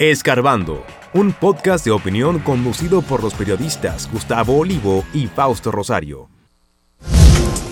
Escarbando, 0.00 0.84
un 1.12 1.32
podcast 1.32 1.84
de 1.84 1.92
opinión 1.92 2.40
conducido 2.40 3.00
por 3.00 3.22
los 3.22 3.32
periodistas 3.32 4.10
Gustavo 4.10 4.58
Olivo 4.58 5.04
y 5.14 5.28
Fausto 5.28 5.70
Rosario. 5.70 6.28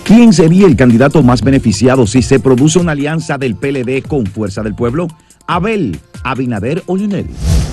¿Quién 0.05 0.31
sería 0.31 0.67
el 0.67 0.77
candidato 0.77 1.21
más 1.21 1.41
beneficiado 1.41 2.07
si 2.07 2.21
se 2.21 2.39
produce 2.39 2.79
una 2.79 2.93
alianza 2.93 3.37
del 3.37 3.57
PLD 3.57 4.07
con 4.07 4.25
Fuerza 4.25 4.63
del 4.63 4.73
Pueblo? 4.73 5.09
Abel, 5.47 5.99
Abinader 6.23 6.81
o 6.85 6.95
Lionel. 6.95 7.27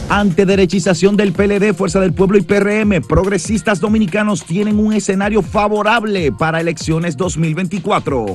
Ante 0.08 0.44
derechización 0.44 1.16
del 1.16 1.32
PLD, 1.32 1.72
Fuerza 1.72 2.00
del 2.00 2.12
Pueblo 2.12 2.36
y 2.36 2.42
PRM, 2.42 3.02
progresistas 3.08 3.78
dominicanos 3.78 4.44
tienen 4.44 4.80
un 4.80 4.92
escenario 4.92 5.42
favorable 5.42 6.32
para 6.32 6.60
elecciones 6.60 7.16
2024. 7.16 8.26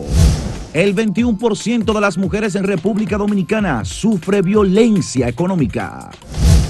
El 0.75 0.93
21% 0.93 1.93
de 1.93 2.01
las 2.01 2.17
mujeres 2.17 2.53
en 2.55 2.65
República 2.65 3.17
Dominicana 3.17 3.85
sufre 3.85 4.41
violencia 4.41 5.29
económica. 5.29 6.11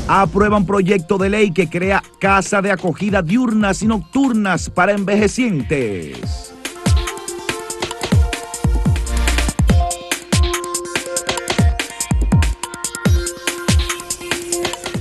Aprueban 0.08 0.64
proyecto 0.68 1.18
de 1.18 1.32
ley 1.32 1.50
que 1.50 1.68
crea 1.68 2.04
casa 2.20 2.62
de 2.62 2.70
acogida 2.70 3.24
diurnas 3.24 3.82
y 3.82 3.88
nocturnas 3.88 4.70
para 4.70 4.92
envejecientes. 4.92 6.54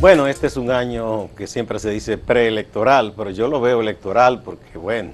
Bueno, 0.00 0.26
este 0.26 0.46
es 0.46 0.56
un 0.56 0.70
año 0.70 1.28
que 1.36 1.46
siempre 1.46 1.78
se 1.78 1.90
dice 1.90 2.16
preelectoral, 2.16 3.12
pero 3.14 3.28
yo 3.28 3.48
lo 3.48 3.60
veo 3.60 3.82
electoral 3.82 4.40
porque, 4.42 4.78
bueno, 4.78 5.10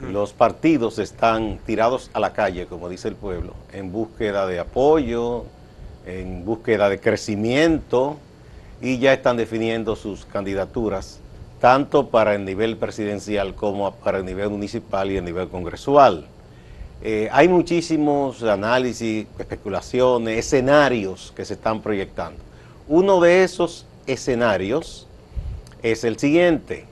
los 0.00 0.32
partidos 0.32 0.98
están 0.98 1.58
tirados 1.64 2.10
a 2.12 2.20
la 2.20 2.32
calle, 2.32 2.66
como 2.66 2.88
dice 2.88 3.08
el 3.08 3.16
pueblo, 3.16 3.54
en 3.72 3.92
búsqueda 3.92 4.46
de 4.46 4.58
apoyo, 4.58 5.44
en 6.06 6.44
búsqueda 6.44 6.88
de 6.88 7.00
crecimiento 7.00 8.16
y 8.80 8.98
ya 8.98 9.12
están 9.12 9.36
definiendo 9.36 9.96
sus 9.96 10.24
candidaturas, 10.24 11.20
tanto 11.60 12.08
para 12.08 12.34
el 12.34 12.44
nivel 12.44 12.76
presidencial 12.76 13.54
como 13.54 13.92
para 13.94 14.18
el 14.18 14.24
nivel 14.24 14.50
municipal 14.50 15.10
y 15.10 15.16
el 15.16 15.24
nivel 15.24 15.48
congresual. 15.48 16.26
Eh, 17.02 17.28
hay 17.32 17.48
muchísimos 17.48 18.42
análisis, 18.42 19.26
especulaciones, 19.38 20.38
escenarios 20.38 21.32
que 21.36 21.44
se 21.44 21.54
están 21.54 21.82
proyectando. 21.82 22.40
Uno 22.88 23.20
de 23.20 23.44
esos 23.44 23.86
escenarios 24.06 25.06
es 25.82 26.04
el 26.04 26.18
siguiente, 26.18 26.84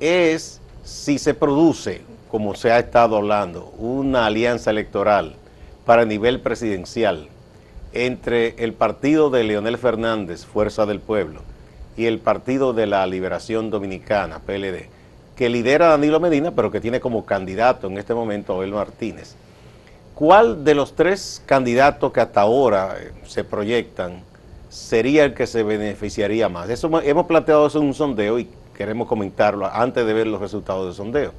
es 0.00 0.60
si 0.84 1.18
se 1.18 1.34
produce, 1.34 2.02
como 2.28 2.54
se 2.54 2.70
ha 2.70 2.78
estado 2.78 3.16
hablando, 3.16 3.72
una 3.78 4.26
alianza 4.26 4.70
electoral 4.70 5.34
para 5.84 6.02
el 6.02 6.08
nivel 6.08 6.40
presidencial 6.40 7.28
entre 7.92 8.54
el 8.62 8.74
partido 8.74 9.30
de 9.30 9.44
Leonel 9.44 9.78
Fernández, 9.78 10.44
Fuerza 10.44 10.86
del 10.86 11.00
Pueblo, 11.00 11.40
y 11.96 12.06
el 12.06 12.18
partido 12.18 12.72
de 12.72 12.86
la 12.86 13.06
Liberación 13.06 13.70
Dominicana, 13.70 14.40
PLD, 14.40 14.86
que 15.36 15.48
lidera 15.48 15.88
Danilo 15.88 16.20
Medina, 16.20 16.52
pero 16.52 16.70
que 16.70 16.80
tiene 16.80 17.00
como 17.00 17.24
candidato 17.24 17.86
en 17.86 17.98
este 17.98 18.14
momento 18.14 18.52
a 18.52 18.56
Abel 18.56 18.72
Martínez. 18.72 19.34
¿Cuál 20.14 20.64
de 20.64 20.74
los 20.74 20.94
tres 20.94 21.42
candidatos 21.46 22.12
que 22.12 22.20
hasta 22.20 22.40
ahora 22.40 22.96
eh, 22.98 23.12
se 23.24 23.44
proyectan 23.44 24.22
sería 24.68 25.24
el 25.24 25.34
que 25.34 25.46
se 25.46 25.62
beneficiaría 25.62 26.48
más. 26.48 26.68
Eso 26.68 26.90
hemos 27.02 27.26
planteado 27.26 27.66
eso 27.66 27.78
en 27.78 27.86
un 27.86 27.94
sondeo 27.94 28.38
y 28.38 28.48
queremos 28.76 29.08
comentarlo 29.08 29.66
antes 29.66 30.06
de 30.06 30.12
ver 30.12 30.26
los 30.26 30.40
resultados 30.40 30.86
del 30.86 30.94
sondeo. 30.94 31.32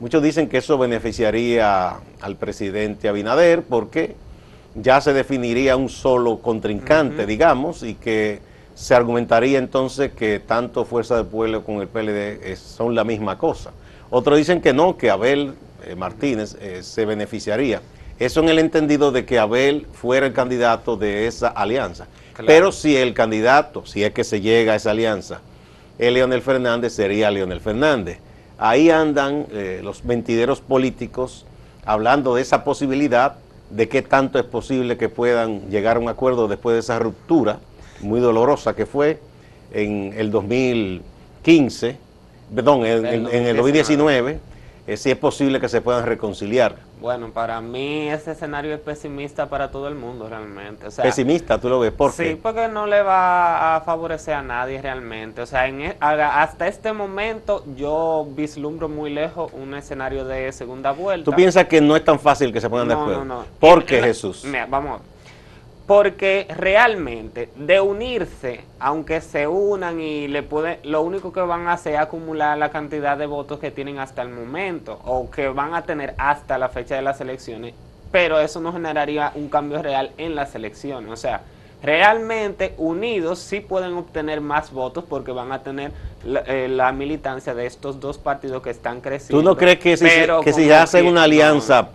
Muchos 0.00 0.22
dicen 0.22 0.48
que 0.48 0.58
eso 0.58 0.78
beneficiaría 0.78 1.96
al 2.20 2.36
presidente 2.36 3.08
Abinader 3.08 3.62
porque 3.62 4.14
ya 4.76 5.00
se 5.00 5.12
definiría 5.12 5.76
un 5.76 5.88
solo 5.88 6.38
contrincante, 6.38 7.26
digamos, 7.26 7.82
y 7.82 7.94
que 7.94 8.40
se 8.76 8.94
argumentaría 8.94 9.58
entonces 9.58 10.12
que 10.12 10.38
tanto 10.38 10.84
Fuerza 10.84 11.16
del 11.16 11.26
Pueblo 11.26 11.64
como 11.64 11.82
el 11.82 11.88
PLD 11.88 12.56
son 12.56 12.94
la 12.94 13.02
misma 13.02 13.38
cosa. 13.38 13.72
Otros 14.10 14.38
dicen 14.38 14.60
que 14.60 14.72
no, 14.72 14.96
que 14.96 15.10
Abel 15.10 15.54
eh, 15.84 15.96
Martínez 15.96 16.56
eh, 16.60 16.84
se 16.84 17.04
beneficiaría. 17.04 17.82
Eso 18.20 18.40
en 18.40 18.50
el 18.50 18.60
entendido 18.60 19.10
de 19.10 19.24
que 19.24 19.40
Abel 19.40 19.86
fuera 19.92 20.26
el 20.26 20.32
candidato 20.32 20.96
de 20.96 21.26
esa 21.26 21.48
alianza. 21.48 22.06
Pero 22.46 22.70
si 22.70 22.96
el 22.96 23.14
candidato, 23.14 23.84
si 23.84 24.04
es 24.04 24.12
que 24.12 24.22
se 24.22 24.40
llega 24.40 24.74
a 24.74 24.76
esa 24.76 24.92
alianza, 24.92 25.40
es 25.98 26.12
Leonel 26.12 26.40
Fernández, 26.40 26.92
sería 26.92 27.32
Leonel 27.32 27.60
Fernández. 27.60 28.20
Ahí 28.58 28.90
andan 28.90 29.46
eh, 29.52 29.80
los 29.82 30.04
mentideros 30.04 30.60
políticos 30.60 31.46
hablando 31.84 32.34
de 32.34 32.42
esa 32.42 32.64
posibilidad, 32.64 33.36
de 33.70 33.88
qué 33.88 34.02
tanto 34.02 34.38
es 34.38 34.44
posible 34.44 34.96
que 34.96 35.08
puedan 35.08 35.70
llegar 35.70 35.96
a 35.96 36.00
un 36.00 36.08
acuerdo 36.08 36.48
después 36.48 36.74
de 36.74 36.80
esa 36.80 36.98
ruptura 36.98 37.60
muy 38.00 38.20
dolorosa 38.20 38.74
que 38.74 38.86
fue 38.86 39.20
en 39.72 40.12
el 40.16 40.30
2015, 40.30 41.96
perdón, 42.54 42.84
en, 42.86 43.06
en 43.06 43.46
el 43.46 43.56
2019 43.56 44.40
eh, 44.88 44.96
si 44.96 45.10
es 45.10 45.18
posible 45.18 45.60
que 45.60 45.68
se 45.68 45.82
puedan 45.82 46.06
reconciliar. 46.06 46.76
Bueno, 47.00 47.30
para 47.30 47.60
mí 47.60 48.08
ese 48.08 48.32
escenario 48.32 48.74
es 48.74 48.80
pesimista 48.80 49.48
para 49.48 49.70
todo 49.70 49.88
el 49.88 49.94
mundo 49.94 50.28
realmente. 50.28 50.86
pesimista, 51.02 51.58
tú 51.58 51.68
lo 51.68 51.80
ves, 51.80 51.92
¿por 51.92 52.14
qué? 52.14 52.30
Sí, 52.30 52.40
porque 52.40 52.68
no 52.68 52.86
le 52.86 53.02
va 53.02 53.76
a 53.76 53.80
favorecer 53.82 54.34
a 54.34 54.42
nadie 54.42 54.82
realmente. 54.82 55.42
O 55.42 55.46
sea, 55.46 55.66
en, 55.66 55.82
e, 55.82 55.96
hasta 56.00 56.66
este 56.66 56.92
momento 56.92 57.64
yo 57.76 58.26
vislumbro 58.30 58.88
muy 58.88 59.10
lejos 59.10 59.52
un 59.52 59.74
escenario 59.74 60.24
de 60.24 60.52
segunda 60.52 60.92
vuelta. 60.92 61.24
¿Tú 61.24 61.36
piensas 61.36 61.66
que 61.66 61.80
no 61.80 61.96
es 61.96 62.04
tan 62.04 62.18
fácil 62.18 62.52
que 62.52 62.60
se 62.60 62.68
pongan 62.68 62.88
de 62.88 62.94
acuerdo? 62.94 63.24
No, 63.24 63.24
no, 63.24 63.40
no. 63.40 63.46
¿Por 63.60 63.84
qué, 63.84 64.02
Jesús? 64.02 64.44
Mira, 64.44 64.66
vamos 64.66 65.00
porque 65.88 66.46
realmente 66.54 67.48
de 67.56 67.80
unirse, 67.80 68.60
aunque 68.78 69.22
se 69.22 69.46
unan 69.46 69.98
y 70.02 70.28
le 70.28 70.42
puede, 70.42 70.80
lo 70.82 71.00
único 71.00 71.32
que 71.32 71.40
van 71.40 71.66
a 71.66 71.72
hacer 71.72 71.94
es 71.94 72.00
acumular 72.00 72.58
la 72.58 72.68
cantidad 72.68 73.16
de 73.16 73.24
votos 73.24 73.58
que 73.58 73.70
tienen 73.70 73.98
hasta 73.98 74.20
el 74.20 74.28
momento 74.28 75.00
o 75.06 75.30
que 75.30 75.48
van 75.48 75.72
a 75.72 75.84
tener 75.84 76.14
hasta 76.18 76.58
la 76.58 76.68
fecha 76.68 76.94
de 76.94 77.00
las 77.00 77.22
elecciones, 77.22 77.72
pero 78.12 78.38
eso 78.38 78.60
no 78.60 78.70
generaría 78.70 79.32
un 79.34 79.48
cambio 79.48 79.80
real 79.80 80.10
en 80.18 80.34
las 80.34 80.54
elecciones. 80.54 81.10
O 81.10 81.16
sea, 81.16 81.40
realmente 81.82 82.74
unidos 82.76 83.38
sí 83.38 83.60
pueden 83.60 83.94
obtener 83.94 84.42
más 84.42 84.70
votos 84.70 85.04
porque 85.08 85.32
van 85.32 85.52
a 85.52 85.62
tener 85.62 85.92
la, 86.22 86.42
eh, 86.46 86.92
militancia 86.92 87.54
de 87.54 87.64
estos 87.64 87.98
dos 87.98 88.18
partidos 88.18 88.60
que 88.60 88.68
están 88.68 89.00
creciendo. 89.00 89.38
¿Tú 89.38 89.42
no 89.42 89.56
crees 89.56 89.78
que 89.78 89.96
si, 89.96 90.06
que 90.44 90.52
si 90.52 90.70
hacen 90.70 91.06
una 91.06 91.22
alianza... 91.22 91.88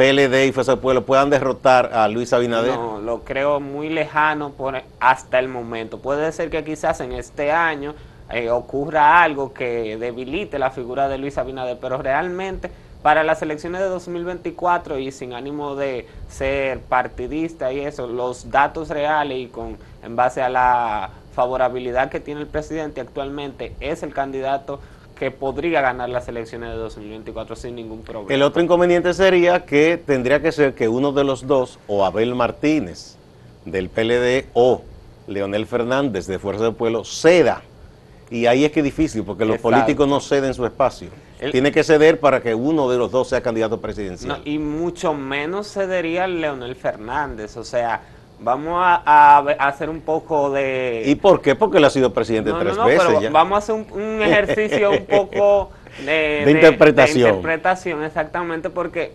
PLD 0.00 0.46
y 0.46 0.52
Fuerza 0.52 0.72
del 0.72 0.80
Pueblo 0.80 1.04
puedan 1.04 1.28
derrotar 1.28 1.90
a 1.92 2.08
Luis 2.08 2.32
Abinader? 2.32 2.74
No, 2.74 3.02
lo 3.02 3.22
creo 3.22 3.60
muy 3.60 3.90
lejano 3.90 4.48
por 4.48 4.82
hasta 4.98 5.38
el 5.38 5.48
momento. 5.48 5.98
Puede 5.98 6.32
ser 6.32 6.48
que 6.48 6.64
quizás 6.64 7.00
en 7.00 7.12
este 7.12 7.52
año 7.52 7.94
eh, 8.30 8.48
ocurra 8.48 9.22
algo 9.22 9.52
que 9.52 9.98
debilite 9.98 10.58
la 10.58 10.70
figura 10.70 11.06
de 11.08 11.18
Luis 11.18 11.36
Abinader, 11.36 11.76
pero 11.78 11.98
realmente 11.98 12.70
para 13.02 13.24
las 13.24 13.42
elecciones 13.42 13.82
de 13.82 13.88
2024 13.88 14.98
y 14.98 15.12
sin 15.12 15.34
ánimo 15.34 15.76
de 15.76 16.08
ser 16.30 16.80
partidista 16.80 17.70
y 17.70 17.80
eso, 17.80 18.06
los 18.06 18.50
datos 18.50 18.88
reales 18.88 19.36
y 19.36 19.46
con 19.48 19.76
en 20.02 20.16
base 20.16 20.40
a 20.40 20.48
la 20.48 21.10
favorabilidad 21.34 22.08
que 22.08 22.20
tiene 22.20 22.40
el 22.40 22.46
presidente 22.46 23.02
actualmente 23.02 23.74
es 23.80 24.02
el 24.02 24.14
candidato 24.14 24.80
que 25.20 25.30
podría 25.30 25.82
ganar 25.82 26.08
las 26.08 26.26
elecciones 26.28 26.70
de 26.70 26.76
2024 26.76 27.54
sin 27.54 27.74
ningún 27.74 28.00
problema. 28.00 28.32
El 28.32 28.40
otro 28.40 28.62
inconveniente 28.62 29.12
sería 29.12 29.66
que 29.66 29.98
tendría 29.98 30.40
que 30.40 30.50
ser 30.50 30.74
que 30.74 30.88
uno 30.88 31.12
de 31.12 31.24
los 31.24 31.46
dos, 31.46 31.78
o 31.88 32.06
Abel 32.06 32.34
Martínez 32.34 33.16
del 33.66 33.90
PLD 33.90 34.46
o 34.54 34.80
Leonel 35.26 35.66
Fernández 35.66 36.26
de 36.26 36.38
Fuerza 36.38 36.64
del 36.64 36.74
Pueblo, 36.74 37.04
ceda. 37.04 37.60
Y 38.30 38.46
ahí 38.46 38.64
es 38.64 38.72
que 38.72 38.80
es 38.80 38.84
difícil, 38.84 39.22
porque 39.22 39.44
los 39.44 39.58
políticos 39.58 40.08
no 40.08 40.20
ceden 40.20 40.54
su 40.54 40.64
espacio. 40.64 41.10
Tiene 41.52 41.70
que 41.70 41.84
ceder 41.84 42.18
para 42.18 42.40
que 42.40 42.54
uno 42.54 42.88
de 42.88 42.96
los 42.96 43.12
dos 43.12 43.28
sea 43.28 43.42
candidato 43.42 43.78
presidencial. 43.78 44.40
y 44.46 44.58
mucho 44.58 45.12
menos 45.12 45.70
cedería 45.70 46.26
Leonel 46.28 46.76
Fernández. 46.76 47.58
O 47.58 47.64
sea, 47.64 48.00
Vamos 48.42 48.80
a, 48.82 49.38
hacer 49.58 49.90
un 49.90 50.00
poco 50.00 50.50
de... 50.50 51.02
¿Y 51.06 51.14
por 51.14 51.42
qué? 51.42 51.54
Porque 51.54 51.78
él 51.78 51.84
ha 51.84 51.90
sido 51.90 52.12
presidente 52.12 52.52
tres 52.58 52.76
veces 52.82 53.30
Vamos 53.30 53.56
a 53.56 53.58
hacer 53.58 53.74
un, 53.92 54.22
ejercicio 54.22 54.90
un 54.92 55.04
poco 55.04 55.70
de, 56.04 56.44
interpretación. 56.46 57.22
De 57.22 57.28
interpretación, 57.28 58.02
exactamente, 58.02 58.70
porque 58.70 59.12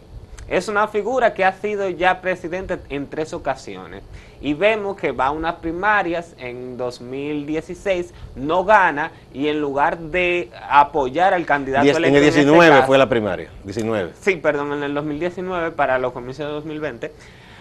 es 0.48 0.68
una 0.68 0.88
figura 0.88 1.34
que 1.34 1.44
ha 1.44 1.54
sido 1.54 1.90
ya 1.90 2.22
presidente 2.22 2.78
en 2.90 3.08
tres 3.08 3.34
ocasiones. 3.34 4.04
Y 4.42 4.54
vemos 4.54 4.96
que 4.96 5.12
va 5.12 5.28
a 5.28 5.32
unas 5.32 5.56
primarias 5.56 6.36
en 6.38 6.78
2016, 6.78 8.14
no 8.36 8.64
gana 8.64 9.12
y 9.34 9.48
en 9.48 9.60
lugar 9.60 9.98
de 9.98 10.52
apoyar 10.70 11.34
al 11.34 11.46
candidato 11.48 11.84
Diez- 11.84 11.98
en 11.98 12.04
el 12.04 12.10
electo 12.12 12.28
este 12.28 12.42
19 12.42 12.70
caso- 12.70 12.88
fue 12.88 12.98
la 13.00 13.10
primaria, 13.10 13.50
19. 13.64 14.12
Sí, 14.22 14.36
perdón, 14.36 14.74
en 14.74 14.84
el 14.84 14.94
2019 14.94 15.72
para 15.72 15.98
los 15.98 16.14
comicios 16.14 16.48
de 16.48 16.54
2020. 16.54 17.12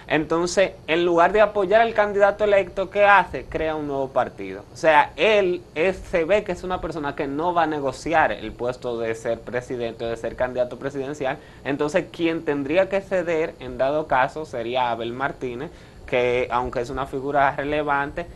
Entonces, 0.07 0.73
en 0.87 1.05
lugar 1.05 1.33
de 1.33 1.41
apoyar 1.41 1.81
al 1.81 1.95
candidato 1.95 2.45
electo, 2.45 2.91
¿qué 2.91 3.05
hace? 3.05 3.45
Crea 3.45 3.75
un 3.75 3.87
nuevo 3.87 4.09
partido. 4.09 4.65
O 4.73 4.77
sea, 4.77 5.13
él 5.17 5.63
es- 5.75 5.97
se 6.11 6.25
ve 6.25 6.45
que 6.45 6.53
es 6.53 6.63
una 6.63 6.81
persona 6.81 7.15
que 7.17 7.27
no 7.27 7.55
va 7.55 7.63
a 7.63 7.67
negociar 7.67 8.33
el 8.33 8.53
puesto 8.53 8.99
de 8.99 9.15
ser 9.15 9.41
presidente 9.41 10.05
o 10.05 10.09
de 10.09 10.17
ser 10.17 10.37
candidato 10.37 10.79
presidencial. 10.79 11.39
Entonces, 11.65 12.05
quien 12.13 12.45
tendría 12.45 12.89
que 12.89 13.01
ceder, 13.01 13.55
en 13.61 13.79
dado 13.79 14.07
caso, 14.07 14.45
sería 14.45 14.91
Abel 14.91 15.13
Martínez, 15.13 15.71
que 16.07 16.49
aunque 16.51 16.81
es 16.83 16.91
una 16.91 17.07
figura 17.07 17.55
relevante, 17.57 18.27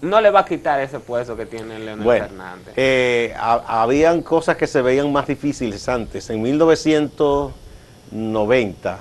no 0.00 0.22
le 0.22 0.30
va 0.30 0.40
a 0.40 0.44
quitar 0.46 0.80
ese 0.80 0.98
puesto 0.98 1.36
que 1.36 1.44
tiene 1.44 1.78
Leonel 1.78 2.02
Bueno, 2.04 2.24
Fernández. 2.28 2.72
eh, 2.74 3.34
ha- 3.38 3.82
habían 3.82 4.22
cosas 4.22 4.56
que 4.56 4.66
se 4.66 4.80
veían 4.80 5.12
más 5.12 5.26
difíciles 5.26 5.86
antes. 5.90 6.30
En 6.30 6.40
1990, 6.40 8.98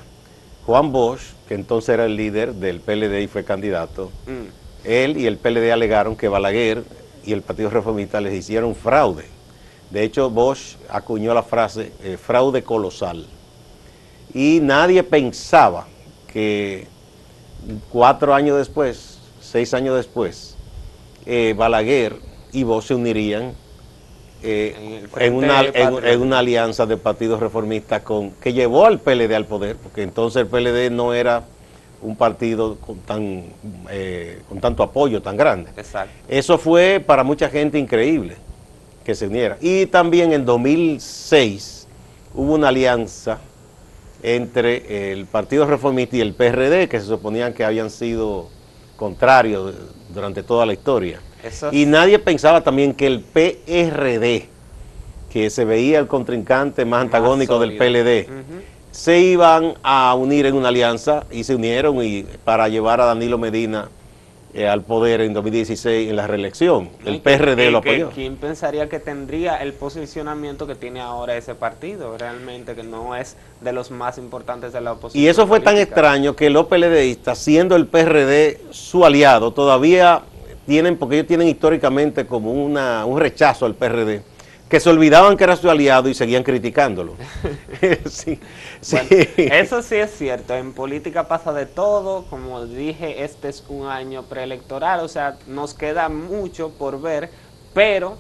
Juan 0.66 0.92
Bosch, 0.92 1.22
que 1.48 1.56
entonces 1.56 1.90
era 1.90 2.06
el 2.06 2.16
líder 2.16 2.54
del 2.56 2.80
PLD 2.82 3.22
y 3.24 3.28
fue 3.28 3.44
candidato, 3.44 4.12
Mm. 4.26 4.86
él 4.86 5.18
y 5.18 5.26
el 5.28 5.38
PLD 5.38 5.72
alegaron 5.72 6.16
que 6.16 6.28
Balaguer 6.28 6.84
y 7.26 7.34
el 7.34 7.42
Partido 7.42 7.70
Reformista 7.70 8.22
les 8.22 8.34
hicieron 8.34 8.76
fraude. 8.76 9.26
De 9.92 10.04
hecho, 10.04 10.30
Bosch 10.30 10.76
acuñó 10.90 11.34
la 11.34 11.44
frase 11.44 11.92
eh, 12.04 12.18
fraude 12.18 12.64
colosal. 12.64 13.26
Y 14.34 14.60
nadie 14.62 15.04
pensaba 15.04 15.88
que 16.32 16.88
cuatro 17.90 18.34
años 18.34 18.58
después, 18.58 19.20
seis 19.42 19.74
años 19.74 19.96
después, 19.96 20.56
eh, 21.26 21.54
Balaguer 21.58 22.16
y 22.52 22.64
Bosch 22.64 22.88
se 22.88 22.96
unirían 22.96 23.54
eh, 24.44 25.04
En 25.18 25.34
una, 25.34 25.62
en 25.64 26.22
una 26.22 26.40
alianza 26.40 26.86
de 26.86 26.98
partidos 26.98 27.40
reformistas 27.40 28.02
con, 28.02 28.32
que 28.32 28.54
llevó 28.54 28.86
al 28.86 29.00
PLD 29.00 29.34
al 29.34 29.46
poder, 29.46 29.76
porque 29.76 30.04
entonces 30.04 30.44
el 30.44 30.48
PLD 30.48 30.92
no 30.92 31.14
era 31.14 31.44
un 32.02 32.16
partido 32.16 32.78
con, 32.78 33.00
tan, 33.00 33.46
eh, 33.90 34.42
con 34.48 34.60
tanto 34.60 34.84
apoyo 34.84 35.22
tan 35.22 35.38
grande. 35.38 35.72
Exacto. 35.76 36.14
Eso 36.28 36.58
fue 36.58 37.04
para 37.06 37.24
mucha 37.24 37.50
gente 37.50 37.80
increíble 37.80 38.36
que 39.04 39.16
se 39.16 39.28
uniera. 39.28 39.58
Y 39.62 39.88
también 39.88 40.34
en 40.34 40.46
2006 40.46 41.88
hubo 42.34 42.54
una 42.54 42.68
alianza 42.68 43.40
entre 44.22 45.12
el 45.12 45.26
Partido 45.26 45.66
Reformista 45.66 46.18
y 46.18 46.22
el 46.22 46.34
PRD, 46.34 46.88
que 46.88 47.00
se 47.00 47.06
suponían 47.06 47.54
que 47.54 47.64
habían 47.64 47.90
sido 47.90 48.50
contrarios 48.96 49.74
durante 50.14 50.44
toda 50.44 50.66
la 50.66 50.74
historia. 50.74 51.20
Eso 51.44 51.70
Y 51.72 51.86
nadie 51.86 52.20
pensaba 52.20 52.62
también 52.62 52.94
que 52.94 53.08
el 53.08 53.22
PRD, 53.22 54.48
que 55.32 55.50
se 55.50 55.66
veía 55.66 56.00
el 56.00 56.08
contrincante 56.08 56.86
más 56.86 57.02
antagónico 57.02 57.60
del. 57.60 57.78
PLD, 57.78 58.28
se 58.92 59.20
iban 59.20 59.76
a 59.84 60.16
unir 60.16 60.48
en 60.48 60.56
una 60.56 60.70
alianza 60.70 61.26
y 61.30 61.44
se 61.44 61.54
unieron 61.56 62.04
y 62.04 62.24
para 62.44 62.68
llevar 62.68 63.00
a 63.00 63.06
Danilo 63.06 63.38
Medina 63.38 63.90
eh, 64.54 64.68
al 64.68 64.82
poder 64.82 65.22
en 65.22 65.34
2016 65.34 66.10
en 66.10 66.16
la 66.16 66.26
reelección. 66.26 66.90
El 67.06 67.22
PRD 67.22 67.70
lo 67.70 67.82
que 67.82 67.90
apoyó. 67.90 68.10
¿Quién 68.10 68.38
pensaría 68.38 68.90
que 68.90 69.00
tendría 69.00 69.58
el 69.58 69.74
posicionamiento 69.74 70.66
que 70.66 70.74
tiene 70.74 71.00
ahora 71.00 71.38
ese 71.38 71.54
partido? 71.54 72.18
Realmente 72.18 72.74
que 72.74 72.82
no 72.82 73.16
es 73.16 73.36
de 73.62 73.72
los 73.72 73.92
más 73.92 74.18
importantes 74.18 74.74
de 74.74 74.82
la 74.82 74.94
oposición. 74.94 75.24
Y 75.24 75.28
eso 75.28 75.46
fue 75.46 75.60
tan 75.60 75.78
extraño 75.78 76.36
que 76.36 76.50
los 76.50 76.66
PLDistas, 76.66 77.38
siendo 77.38 77.76
el 77.76 77.86
PRD 77.86 78.62
su 78.72 79.06
aliado, 79.06 79.52
todavía 79.52 80.24
tienen, 80.68 80.98
porque 80.98 81.16
ellos 81.16 81.28
tienen 81.28 81.48
históricamente 81.48 82.28
como 82.28 82.52
una, 82.52 83.06
un 83.06 83.20
rechazo 83.20 83.66
al 83.66 83.74
PRD, 83.74 84.22
que 84.70 84.80
se 84.82 84.90
olvidaban 84.90 85.38
que 85.38 85.46
era 85.46 85.56
su 85.56 85.70
aliado 85.70 86.10
y 86.10 86.14
seguían 86.14 86.44
criticándolo. 86.44 87.16
sí, 88.10 88.40
sí. 88.82 88.98
Bueno, 89.38 89.56
eso 89.56 89.82
sí 89.82 89.96
es 89.96 90.12
cierto, 90.12 90.54
en 90.54 90.74
política 90.74 91.28
pasa 91.28 91.54
de 91.54 91.66
todo, 91.66 92.26
como 92.30 92.66
dije, 92.66 93.24
este 93.24 93.48
es 93.48 93.64
un 93.70 93.88
año 93.88 94.24
preelectoral, 94.24 95.00
o 95.00 95.08
sea, 95.08 95.38
nos 95.48 95.74
queda 95.74 96.10
mucho 96.10 96.70
por 96.78 97.02
ver, 97.02 97.30
pero 97.74 98.18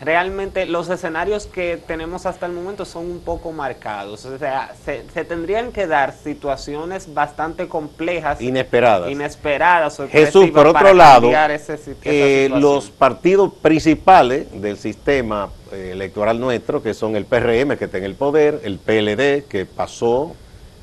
realmente 0.00 0.66
los 0.66 0.90
escenarios 0.90 1.46
que 1.46 1.78
tenemos 1.86 2.26
hasta 2.26 2.46
el 2.46 2.52
momento 2.52 2.84
son 2.84 3.10
un 3.10 3.20
poco 3.20 3.52
marcados, 3.52 4.24
o 4.26 4.38
sea, 4.38 4.74
se, 4.84 5.04
se 5.12 5.24
tendrían 5.24 5.72
que 5.72 5.86
dar 5.86 6.12
situaciones 6.12 7.12
bastante 7.14 7.66
complejas, 7.66 8.40
Inesperadas. 8.40 9.10
inesperadas, 9.10 9.98
Jesús, 10.10 10.50
por 10.50 10.66
otro 10.66 10.92
lado, 10.92 11.30
ese 11.50 11.78
eh, 12.04 12.50
los 12.50 12.90
partidos 12.90 13.52
principales 13.54 14.60
del 14.60 14.76
sistema 14.76 15.50
eh, 15.72 15.90
electoral 15.92 16.38
nuestro, 16.40 16.82
que 16.82 16.92
son 16.92 17.16
el 17.16 17.24
PRM, 17.24 17.76
que 17.76 17.86
está 17.86 17.98
en 17.98 18.04
el 18.04 18.14
poder, 18.14 18.60
el 18.64 18.78
PLD, 18.78 19.48
que 19.48 19.66
pasó 19.66 20.34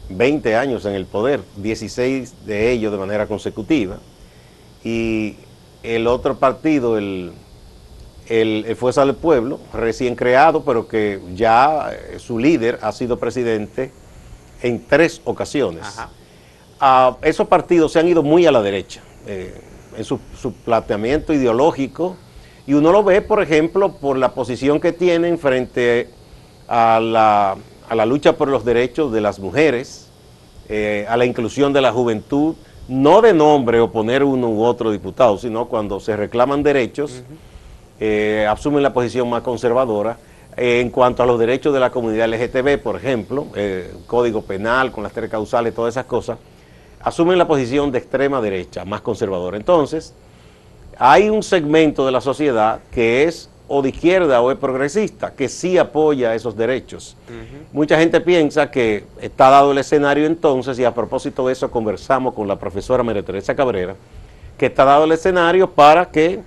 20 0.10 0.56
años 0.56 0.86
en 0.86 0.94
el 0.94 1.06
poder, 1.06 1.42
16 1.58 2.46
de 2.48 2.72
ellos 2.72 2.92
de 2.92 2.98
manera 2.98 3.28
consecutiva, 3.28 4.00
y 4.84 5.36
el 5.84 6.08
otro 6.08 6.40
partido, 6.40 6.98
el, 6.98 7.34
el, 8.42 8.66
el 8.68 8.76
Fuerza 8.76 9.06
del 9.06 9.16
Pueblo, 9.16 9.60
recién 9.74 10.16
creado, 10.16 10.64
pero 10.64 10.88
que 10.88 11.22
ya 11.36 11.92
eh, 11.92 12.20
su 12.20 12.40
líder 12.40 12.80
ha 12.82 12.92
sido 12.92 13.18
presidente 13.18 13.92
en 14.62 14.86
tres 14.88 15.22
ocasiones. 15.26 15.86
Ah, 16.80 17.18
esos 17.22 17.48
partidos 17.48 17.92
se 17.92 18.00
han 18.00 18.08
ido 18.08 18.24
muy 18.24 18.46
a 18.46 18.52
la 18.52 18.62
derecha 18.62 19.02
eh, 19.28 19.62
en 19.96 20.04
su, 20.04 20.20
su 20.40 20.54
planteamiento 20.54 21.34
ideológico 21.34 22.16
y 22.66 22.74
uno 22.74 22.92
lo 22.92 23.04
ve, 23.04 23.22
por 23.22 23.42
ejemplo, 23.42 23.94
por 23.98 24.18
la 24.18 24.34
posición 24.34 24.80
que 24.80 24.94
tienen 24.94 25.38
frente 25.38 26.10
a 26.68 27.00
la, 27.00 27.56
a 27.88 27.96
la 27.96 28.06
lucha 28.06 28.36
por 28.36 28.48
los 28.48 28.66
derechos 28.66 29.12
de 29.12 29.22
las 29.22 29.40
mujeres, 29.40 30.10
eh, 30.70 31.06
a 31.08 31.18
la 31.18 31.26
inclusión 31.26 31.72
de 31.74 31.82
la 31.82 31.92
juventud, 31.92 32.56
no 32.88 33.22
de 33.22 33.34
nombre 33.34 33.80
o 33.80 33.92
poner 33.92 34.24
uno 34.24 34.50
u 34.50 34.64
otro 34.64 34.92
diputado, 34.92 35.38
sino 35.38 35.68
cuando 35.68 36.00
se 36.00 36.18
reclaman 36.18 36.64
derechos, 36.64 37.24
eh, 38.00 38.48
asumen 38.50 38.84
la 38.84 38.94
posición 38.94 39.30
más 39.30 39.42
conservadora. 39.42 40.18
Eh, 40.56 40.82
en 40.82 40.90
cuanto 40.90 41.24
a 41.24 41.26
los 41.26 41.40
derechos 41.40 41.74
de 41.74 41.80
la 41.80 41.90
comunidad 41.90 42.28
LGTB, 42.28 42.78
por 42.82 42.96
ejemplo, 42.96 43.48
eh, 43.56 43.92
código 44.06 44.44
penal 44.44 44.92
con 44.92 45.04
las 45.04 45.14
tres 45.14 45.30
causales, 45.30 45.74
todas 45.74 45.94
esas 45.94 46.06
cosas, 46.06 46.38
asumen 47.02 47.38
la 47.38 47.48
posición 47.48 47.92
de 47.92 47.98
extrema 48.00 48.40
derecha, 48.42 48.86
más 48.86 49.02
conservadora. 49.02 49.58
Entonces, 49.58 50.14
hay 50.98 51.30
un 51.30 51.42
segmento 51.42 52.06
de 52.06 52.12
la 52.12 52.22
sociedad 52.22 52.82
que 52.92 53.24
es 53.24 53.50
o 53.68 53.82
de 53.82 53.90
izquierda 53.90 54.42
o 54.42 54.52
es 54.52 54.58
progresista, 54.58 55.34
que 55.34 55.50
sí 55.50 55.78
apoya 55.78 56.36
esos 56.36 56.56
derechos. 56.56 57.18
Mucha 57.72 57.98
gente 57.98 58.22
piensa 58.22 58.70
que 58.70 59.06
está 59.20 59.50
dado 59.50 59.72
el 59.72 59.78
escenario 59.80 60.28
entonces, 60.28 60.78
y 60.78 60.86
a 60.86 60.94
propósito 60.94 61.48
de 61.48 61.54
eso 61.54 61.72
conversamos 61.72 62.34
con 62.34 62.48
la 62.48 62.58
profesora 62.58 63.02
María 63.02 63.24
Teresa 63.24 63.56
Cabrera, 63.56 63.96
que 64.58 64.68
está 64.68 64.86
dado 64.86 65.06
el 65.06 65.14
escenario 65.14 65.72
para 65.72 66.06
que 66.06 66.42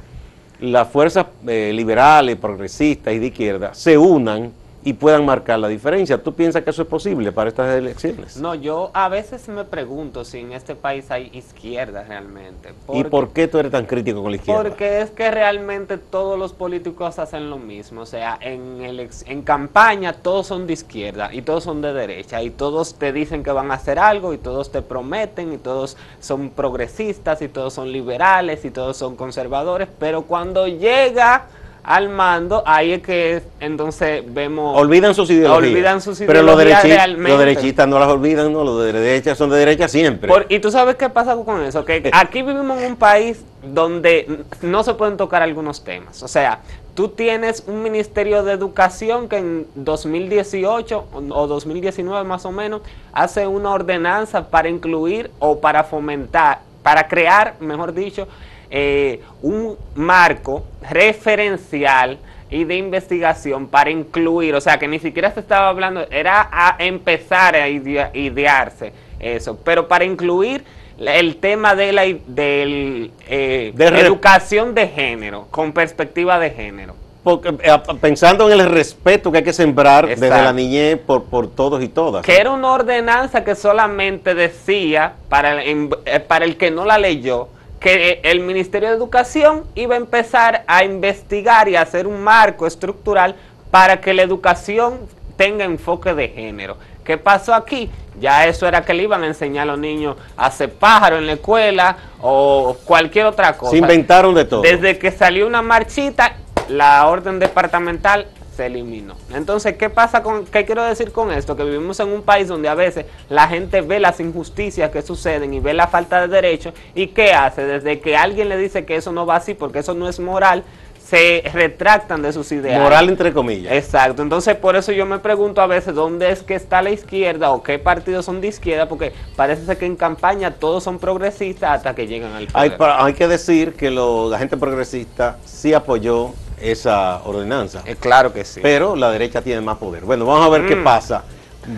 las 0.61 0.89
fuerzas 0.89 1.27
eh, 1.47 1.71
liberales, 1.75 2.37
progresistas 2.37 3.15
y 3.15 3.19
de 3.19 3.27
izquierda 3.27 3.75
se 3.75 3.99
unan 3.99 4.53
y 4.87 4.93
puedan 4.93 5.25
marcar 5.25 5.59
la 5.59 5.67
diferencia. 5.67 6.23
¿Tú 6.23 6.33
piensas 6.33 6.63
que 6.63 6.71
eso 6.71 6.83
es 6.83 6.87
posible 6.87 7.33
para 7.33 7.49
estas 7.49 7.77
elecciones? 7.77 8.37
No, 8.37 8.55
yo 8.55 8.93
a 8.95 9.09
veces 9.09 9.49
me 9.49 9.65
pregunto 9.65 10.25
si 10.25 10.39
en 10.39 10.53
este 10.53 10.77
país 10.77 11.11
hay 11.11 11.29
izquierda 11.33 12.05
realmente. 12.05 12.73
¿Y 12.93 13.03
por 13.03 13.31
qué 13.31 13.49
tú 13.49 13.59
eres 13.59 13.73
tan 13.73 13.85
crítico 13.85 14.23
con 14.23 14.31
la 14.31 14.37
izquierda? 14.37 14.63
Porque 14.63 15.01
es 15.01 15.11
que 15.11 15.29
realmente 15.33 15.99
todos 15.99 16.39
los 16.39 16.53
políticos 16.53 17.19
hacen 17.19 17.51
lo 17.51 17.59
mismo. 17.59 18.03
O 18.03 18.07
sea, 18.07 18.39
en, 18.41 18.81
en 19.27 19.43
campaña 19.43 20.13
todos 20.13 20.47
son 20.47 20.69
de 20.69 20.75
izquierda 20.75 21.35
y 21.35 21.43
todos 21.43 21.65
son 21.65 21.83
de 21.83 21.93
derecha. 21.93 22.41
Y 22.45 22.51
todos 22.51 22.95
te 22.95 23.13
dicen 23.13 23.43
que 23.43 23.51
van 23.51 23.73
a 23.73 23.75
hacer 23.75 23.99
algo 23.99 24.35
y 24.35 24.39
todos 24.39 24.71
te 24.71 24.83
prometen 24.83 25.53
y 25.53 25.59
todos 25.59 25.97
son 26.21 26.51
progresistas 26.51 27.43
y 27.43 27.49
todos 27.49 27.75
son 27.75 27.91
liberales 27.91 28.65
y 28.65 28.71
todos 28.71 28.97
son 28.97 29.17
conservadores. 29.17 29.89
Pero 29.99 30.23
cuando 30.23 30.69
llega 30.69 31.47
al 31.87 32.09
mando, 32.09 32.65
ahí 32.67 32.93
es 32.95 33.03
que 33.03 33.43
entonces 33.61 34.23
vemos... 34.27 34.77
Olvidan 34.77 35.15
sus 35.15 35.31
ideologías. 35.31 35.73
Olvidan 35.73 36.01
sus 36.01 36.19
Pero 36.19 36.43
los, 36.43 36.57
ideologías 36.57 36.85
derechi- 36.85 36.97
realmente. 36.97 37.31
los 37.31 37.39
derechistas 37.39 37.87
no 37.89 37.99
las 38.01 38.09
olvidan, 38.09 38.53
no, 38.53 38.65
los 38.65 38.83
de 38.85 38.93
derecha 38.93 39.35
son 39.37 39.51
de 39.51 39.57
derecha 39.59 39.87
siempre. 39.87 40.29
Por- 40.29 40.47
y 40.49 40.59
tú 40.59 40.73
sabes 40.73 40.97
qué 40.97 41.09
pasa 41.09 41.37
con 41.37 41.63
eso, 41.63 41.85
que 41.85 42.11
aquí 42.13 42.43
vivimos 42.43 42.81
en 42.83 42.93
un 42.93 42.97
país 42.97 43.45
donde 43.63 44.41
no 44.63 44.83
se 44.83 44.95
pueden 44.95 45.17
tocar 45.17 45.43
algunos 45.43 45.85
temas. 45.85 46.25
O 46.25 46.29
sea, 46.29 46.59
tú 46.95 47.09
tienes 47.11 47.63
un 47.69 47.83
Ministerio 47.85 48.43
de 48.43 48.53
Educación 48.53 49.29
que 49.29 49.37
en 49.39 49.67
2018 49.77 51.05
o- 51.13 51.19
o 51.41 51.47
2019 51.47 52.25
más 52.25 52.45
o 52.47 52.51
menos 52.53 52.83
hace 53.13 53.47
una 53.47 53.71
ordenanza 53.71 54.49
para 54.49 54.69
incluir 54.69 55.31
o 55.39 55.61
para 55.61 55.85
fomentar, 55.85 56.61
para 56.83 57.07
crear, 57.07 57.55
mejor 57.61 57.93
dicho, 57.95 58.27
eh, 58.71 59.21
un 59.43 59.77
marco 59.95 60.65
referencial 60.91 62.19
y 62.51 62.65
de 62.65 62.77
investigación 62.77 63.67
para 63.67 63.91
incluir, 63.91 64.55
o 64.55 64.61
sea, 64.61 64.79
que 64.79 64.87
ni 64.87 64.99
siquiera 64.99 65.33
se 65.33 65.41
estaba 65.41 65.69
hablando, 65.69 66.07
era 66.11 66.49
a 66.51 66.77
empezar 66.79 67.57
a 67.57 67.69
idearse 67.69 68.93
eso, 69.19 69.59
pero 69.65 69.89
para 69.89 70.05
incluir 70.05 70.65
el 70.99 71.37
tema 71.37 71.75
de 71.75 71.93
la 71.93 72.03
de 72.03 73.11
eh, 73.29 73.73
educación 73.77 74.75
de 74.75 74.89
género, 74.89 75.47
con 75.51 75.73
perspectiva 75.73 76.39
de 76.39 76.51
género. 76.51 76.95
Porque, 77.23 77.49
eh, 77.49 77.79
pensando 78.01 78.49
en 78.49 78.61
el 78.61 78.71
respeto 78.71 79.33
que 79.33 79.39
hay 79.39 79.45
que 79.45 79.53
sembrar 79.53 80.07
desde 80.07 80.29
la 80.29 80.53
niñez 80.53 80.97
por, 80.97 81.25
por 81.25 81.51
todos 81.51 81.83
y 81.83 81.89
todas. 81.89 82.25
Que 82.25 82.37
era 82.37 82.53
una 82.53 82.71
ordenanza 82.71 83.43
que 83.43 83.57
solamente 83.57 84.35
decía, 84.37 85.15
para 85.29 85.61
el, 85.61 85.91
eh, 86.05 86.21
para 86.21 86.45
el 86.45 86.57
que 86.57 86.71
no 86.71 86.85
la 86.85 86.99
leyó, 86.99 87.49
que 87.81 88.21
el 88.25 88.41
Ministerio 88.41 88.89
de 88.89 88.95
Educación 88.95 89.65
iba 89.75 89.95
a 89.95 89.99
empezar 89.99 90.65
a 90.67 90.85
investigar 90.85 91.69
y 91.69 91.77
a 91.77 91.83
hacer 91.83 92.07
un 92.07 92.23
marco 92.23 92.67
estructural 92.67 93.37
para 93.71 94.01
que 94.01 94.15
la 94.15 94.23
educación 94.23 95.01
tenga 95.37 95.65
enfoque 95.65 96.15
de 96.15 96.29
género. 96.29 96.79
¿Qué 97.05 97.19
pasó 97.19 97.55
aquí? 97.55 97.91
Ya 98.19 98.47
eso 98.47 98.67
era 98.67 98.85
que 98.85 98.95
le 98.95 99.05
iban 99.05 99.23
a 99.23 99.27
enseñar 99.27 99.65
a 99.65 99.73
los 99.73 99.79
niños 99.79 100.17
a 100.37 100.47
hacer 100.47 100.73
pájaro 100.73 101.19
en 101.19 101.27
la 101.27 101.35
escuela 101.35 101.97
o 102.21 102.77
cualquier 102.85 103.27
otra 103.27 103.57
cosa. 103.57 103.71
Se 103.71 103.79
inventaron 103.79 104.35
de 104.35 104.45
todo. 104.45 104.63
Desde 104.63 104.99
que 104.99 105.11
salió 105.13 105.47
una 105.47 105.63
marchita, 105.63 106.37
la 106.69 107.07
orden 107.07 107.39
departamental 107.39 108.27
se 108.57 108.67
eliminó. 108.67 109.15
Entonces, 109.35 109.77
¿qué 109.77 109.91
pasa 109.91 110.23
con 110.23 110.47
qué 110.47 110.65
quiero 110.65 110.83
decir 110.83 111.13
con 111.13 111.31
esto? 111.31 111.57
Que 111.57 111.65
vivimos 111.65 112.01
en 112.01 112.09
un 112.09 112.23
país 112.23 112.49
donde 112.49 112.69
a 112.69 112.75
veces 112.75 113.05
la 113.29 113.47
gente 113.49 113.83
ve 113.83 114.01
las 114.01 114.19
injusticias 114.19 114.91
que 114.91 115.03
suceden 115.03 115.53
y 115.53 115.61
ve 115.61 115.75
la 115.75 115.89
falta 115.89 116.23
de 116.23 116.29
derechos 116.29 116.75
y 116.95 117.09
qué 117.09 117.33
hace 117.33 117.65
desde 117.65 118.01
que 118.01 118.17
alguien 118.17 118.49
le 118.49 118.57
dice 118.57 118.87
que 118.87 118.97
eso 118.97 119.13
no 119.13 119.27
va 119.27 119.37
así 119.37 119.55
porque 119.55 119.81
eso 119.81 119.95
no 119.95 120.09
es 120.09 120.19
moral, 120.19 120.65
se 121.07 121.45
retractan 121.53 122.23
de 122.23 122.33
sus 122.33 122.51
ideas. 122.51 122.81
Moral 122.81 123.09
entre 123.09 123.33
comillas. 123.33 123.73
Exacto. 123.73 124.23
Entonces, 124.23 124.57
por 124.57 124.75
eso 124.75 124.91
yo 124.91 125.07
me 125.07 125.19
pregunto 125.19 125.61
a 125.61 125.67
veces 125.67 125.95
dónde 125.95 126.31
es 126.31 126.43
que 126.43 126.55
está 126.55 126.83
la 126.83 126.91
izquierda 126.91 127.51
o 127.51 127.63
qué 127.63 127.79
partidos 127.79 128.25
son 128.25 128.41
de 128.41 128.49
izquierda, 128.49 128.89
porque 128.89 129.13
parece 129.37 129.65
ser 129.67 129.77
que 129.77 129.87
en 129.87 129.95
campaña 129.95 130.53
todos 130.53 130.83
son 130.83 130.99
progresistas 130.99 131.77
hasta 131.77 131.95
que 131.95 132.07
llegan 132.07 132.33
al 132.33 132.47
poder. 132.49 132.77
Hay, 132.81 133.13
que 133.13 133.29
decir 133.29 133.75
que 133.75 133.91
la 133.91 134.39
gente 134.39 134.57
progresista 134.57 135.39
sí 135.45 135.75
apoyó 135.75 136.33
esa 136.61 137.23
ordenanza. 137.25 137.83
Eh, 137.85 137.97
claro 137.97 138.33
que 138.33 138.45
sí. 138.45 138.61
Pero 138.63 138.97
la 138.97 139.11
derecha 139.11 139.43
tiene 139.43 139.61
más 139.61 139.79
poder. 139.79 140.05
Bueno, 140.05 140.27
vamos 140.27 140.47
a 140.47 140.49
ver 140.51 140.67
qué 140.67 140.77
mm. 140.77 140.85
pasa. 140.85 141.25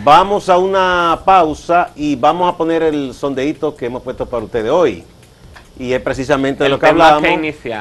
Vamos 0.04 0.48
a 0.48 0.58
una 0.58 1.20
pausa 1.24 1.90
y 1.96 2.14
vamos 2.14 2.52
a 2.52 2.56
poner 2.56 2.82
el 2.82 3.14
sondeíto 3.14 3.74
que 3.74 3.86
hemos 3.86 4.02
puesto 4.02 4.26
para 4.26 4.44
ustedes 4.44 4.70
hoy 4.70 5.04
y 5.78 5.92
es 5.92 6.02
precisamente 6.02 6.64
de 6.64 6.70
lo 6.70 6.78
que 6.78 6.86
hablamos. 6.86 7.22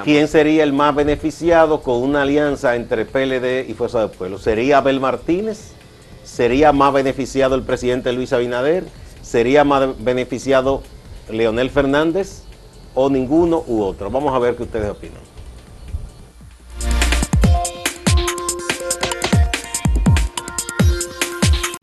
¿Quién 0.03 0.27
sería 0.27 0.63
el 0.63 0.71
más 0.71 0.93
beneficiado 0.93 1.81
con 1.81 2.03
una 2.03 2.21
alianza 2.21 2.75
entre 2.75 3.05
PLD 3.05 3.69
y 3.69 3.73
Fuerza 3.73 4.01
del 4.01 4.11
Pueblo? 4.11 4.37
¿Sería 4.37 4.77
Abel 4.77 4.99
Martínez? 4.99 5.71
¿Sería 6.23 6.71
más 6.71 6.93
beneficiado 6.93 7.55
el 7.55 7.63
presidente 7.63 8.13
Luis 8.13 8.33
Abinader? 8.33 8.85
¿Sería 9.21 9.63
más 9.63 10.01
beneficiado 10.03 10.83
Leonel 11.29 11.71
Fernández? 11.71 12.43
¿O 12.93 13.09
ninguno 13.09 13.63
u 13.67 13.81
otro? 13.81 14.11
Vamos 14.11 14.33
a 14.35 14.39
ver 14.39 14.55
qué 14.55 14.63
ustedes 14.63 14.89
opinan. 14.89 15.26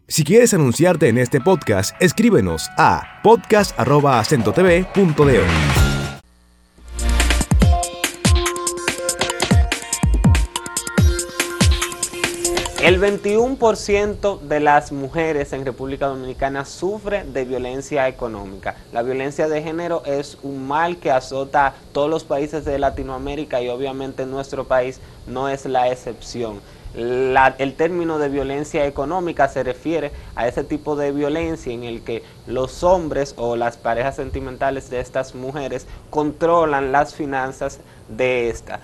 Si 0.07 0.23
quieres 0.23 0.53
anunciarte 0.53 1.09
en 1.09 1.17
este 1.17 1.41
podcast, 1.41 1.97
escríbenos 1.99 2.69
a 2.77 3.23
podcast.acentotv.de. 3.23 5.41
El 12.83 13.01
21% 13.01 14.41
de 14.41 14.61
las 14.61 14.93
mujeres 14.93 15.55
en 15.55 15.65
República 15.65 16.09
Dominicana 16.09 16.67
sufre 16.67 17.25
de 17.25 17.47
violencia 17.47 18.07
económica. 18.07 18.77
La 18.93 19.03
violencia 19.03 19.49
de 19.49 19.63
género 19.63 20.05
es 20.05 20.37
un 20.43 20.69
mal 20.69 20.99
que 20.99 21.11
azota 21.11 21.73
todos 21.95 22.11
los 22.11 22.25
países 22.25 22.67
de 22.67 22.79
Latinoamérica 22.79 23.63
y 23.63 23.71
obviamente 23.71 24.27
nuestro 24.27 24.67
país 24.67 25.01
no 25.27 25.49
es 25.49 25.65
la 25.65 25.91
excepción. 25.91 26.61
El 26.95 27.75
término 27.75 28.19
de 28.19 28.29
violencia 28.29 28.87
económica 28.87 29.49
se 29.49 29.63
refiere 29.63 30.13
a 30.37 30.47
ese 30.47 30.65
tipo 30.65 30.97
de 30.97 31.13
violencia 31.13 31.73
en 31.73 31.85
el 31.85 32.03
que 32.03 32.23
los 32.47 32.85
hombres 32.85 33.35
o 33.37 33.57
las 33.57 33.77
parejas 33.77 34.17
sentimentales 34.17 34.91
de 34.91 35.01
estas 35.01 35.35
mujeres 35.35 35.87
controlan 36.11 36.93
las 36.93 37.15
finanzas 37.15 37.81
de 38.09 38.49
esta. 38.49 38.81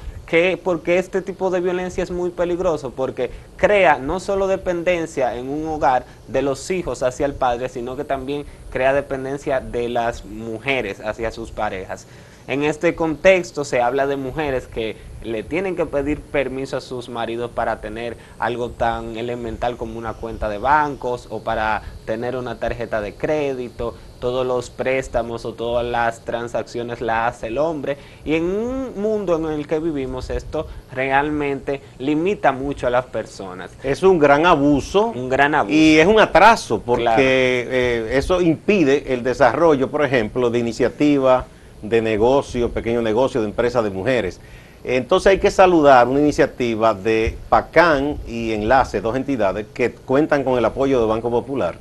Porque 0.63 0.99
este 0.99 1.23
tipo 1.23 1.51
de 1.51 1.61
violencia 1.61 2.05
es 2.05 2.13
muy 2.13 2.31
peligroso, 2.31 2.93
porque 2.93 3.33
crea 3.57 3.99
no 3.99 4.21
solo 4.21 4.47
dependencia 4.47 5.35
en 5.35 5.49
un 5.49 5.67
hogar 5.67 6.05
de 6.29 6.41
los 6.41 6.71
hijos 6.71 7.03
hacia 7.03 7.27
el 7.27 7.35
padre, 7.35 7.69
sino 7.69 7.97
que 7.97 8.05
también 8.05 8.47
crea 8.71 8.93
dependencia 8.93 9.59
de 9.59 9.89
las 9.89 10.25
mujeres 10.25 11.01
hacia 11.01 11.33
sus 11.33 11.51
parejas. 11.51 12.07
En 12.47 12.65
este 12.65 12.95
contexto 12.95 13.65
se 13.65 13.81
habla 13.81 14.07
de 14.07 14.17
mujeres 14.17 14.67
que 14.67 14.97
le 15.23 15.43
tienen 15.43 15.77
que 15.77 15.87
pedir 15.87 16.21
permiso 16.21 16.77
a 16.77 16.81
sus 16.81 17.09
maridos 17.09 17.51
para 17.51 17.81
tener 17.81 18.17
algo 18.39 18.71
tan 18.71 19.17
elemental 19.17 19.77
como 19.77 19.99
una 19.99 20.15
cuenta 20.15 20.49
de 20.49 20.59
bancos 20.59 21.27
o 21.31 21.43
para 21.43 21.83
tener 22.07 22.37
una 22.37 22.59
tarjeta 22.59 23.01
de 23.01 23.15
crédito, 23.15 23.95
todos 24.19 24.47
los 24.47 24.71
préstamos 24.71 25.45
o 25.45 25.55
todas 25.55 25.85
las 25.85 26.25
transacciones 26.25 27.01
la 27.01 27.27
hace 27.27 27.49
el 27.49 27.59
hombre 27.59 27.97
y 28.25 28.35
en 28.35 28.45
un 28.45 29.01
mundo 29.01 29.37
en 29.37 29.59
el 29.59 29.67
que 29.67 29.79
vivimos 29.79 30.31
esto 30.31 30.67
realmente 30.93 31.81
limita 31.99 32.53
mucho 32.53 32.87
a 32.87 32.91
las 32.91 33.07
personas. 33.07 33.71
Es 33.83 34.03
un 34.03 34.19
gran 34.19 34.47
abuso. 34.47 35.07
Un 35.15 35.29
gran 35.29 35.55
abuso. 35.55 35.75
Y 35.75 35.99
es 35.99 36.07
un 36.07 36.21
atraso 36.21 36.81
porque 36.81 37.15
eh, 37.19 38.11
eso 38.13 38.41
impide 38.41 39.13
el 39.13 39.23
desarrollo, 39.23 39.91
por 39.91 40.05
ejemplo, 40.05 40.51
de 40.51 40.59
iniciativas 40.59 41.45
de 41.83 42.03
negocio, 42.03 42.71
pequeño 42.71 43.03
negocio, 43.03 43.41
de 43.41 43.49
empresas 43.49 43.85
de 43.85 43.91
mujeres. 43.91 44.41
Entonces 44.83 45.33
hay 45.33 45.39
que 45.39 45.51
saludar 45.51 46.09
una 46.09 46.21
iniciativa 46.21 46.95
de 46.95 47.37
PACAN 47.49 48.17
y 48.27 48.53
Enlace, 48.53 49.01
dos 49.01 49.15
entidades 49.15 49.67
que 49.75 49.93
cuentan 49.93 50.43
con 50.43 50.57
el 50.57 50.65
apoyo 50.65 50.99
del 51.01 51.09
Banco 51.09 51.31
Popular, 51.31 51.77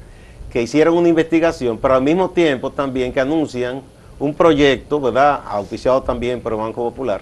que 0.51 0.61
hicieron 0.61 0.97
una 0.97 1.07
investigación, 1.07 1.77
pero 1.77 1.95
al 1.95 2.01
mismo 2.01 2.29
tiempo 2.31 2.71
también 2.71 3.13
que 3.13 3.21
anuncian 3.21 3.81
un 4.19 4.33
proyecto, 4.33 4.99
¿verdad?, 4.99 5.41
auspiciado 5.47 6.03
también 6.03 6.41
por 6.41 6.51
el 6.51 6.59
Banco 6.59 6.89
Popular, 6.89 7.21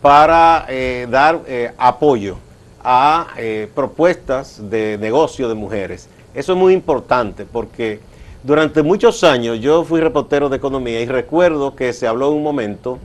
para 0.00 0.64
eh, 0.68 1.06
dar 1.10 1.40
eh, 1.46 1.72
apoyo 1.76 2.38
a 2.82 3.28
eh, 3.36 3.68
propuestas 3.74 4.70
de 4.70 4.96
negocio 4.98 5.48
de 5.48 5.54
mujeres. 5.54 6.08
Eso 6.34 6.52
es 6.52 6.58
muy 6.58 6.72
importante 6.72 7.44
porque 7.44 8.00
durante 8.42 8.82
muchos 8.82 9.24
años 9.24 9.60
yo 9.60 9.84
fui 9.84 10.00
reportero 10.00 10.48
de 10.48 10.56
economía 10.56 11.00
y 11.00 11.06
recuerdo 11.06 11.74
que 11.74 11.92
se 11.92 12.06
habló 12.06 12.28
en 12.28 12.36
un 12.36 12.42
momento 12.42 12.98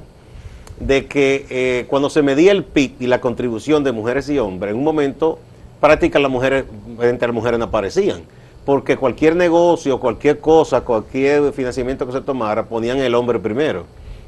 de 0.80 1.06
que 1.06 1.46
eh, 1.50 1.86
cuando 1.90 2.10
se 2.10 2.22
medía 2.22 2.52
el 2.52 2.64
PIB 2.64 2.96
y 3.00 3.08
la 3.08 3.22
contribución 3.22 3.84
de 3.84 3.92
mujeres 3.92 4.30
y 4.30 4.40
hombres, 4.40 4.72
en 4.72 4.78
un 4.78 4.84
momento 4.84 5.40
prácticamente 5.80 6.20
las 6.20 6.32
mujeres, 6.32 6.66
entre 7.02 7.28
las 7.28 7.36
mujeres 7.36 7.60
no 7.60 7.66
aparecían, 7.66 8.22
porque 8.66 8.96
cualquier 8.98 9.36
negocio, 9.36 10.00
cualquier 10.00 10.40
cosa, 10.40 10.82
cualquier 10.82 11.52
financiamiento 11.52 12.06
que 12.06 12.14
se 12.14 12.22
tomara, 12.22 12.66
ponían 12.66 13.00
el 13.00 13.16
hombre 13.16 13.40
primero. 13.40 13.86